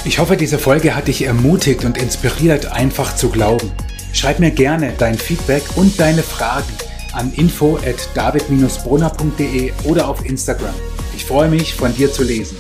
[0.05, 3.71] Ich hoffe, diese Folge hat dich ermutigt und inspiriert, einfach zu glauben.
[4.13, 10.75] Schreib mir gerne dein Feedback und deine Fragen an info at david-brunner.de oder auf Instagram.
[11.15, 12.57] Ich freue mich, von dir zu lesen.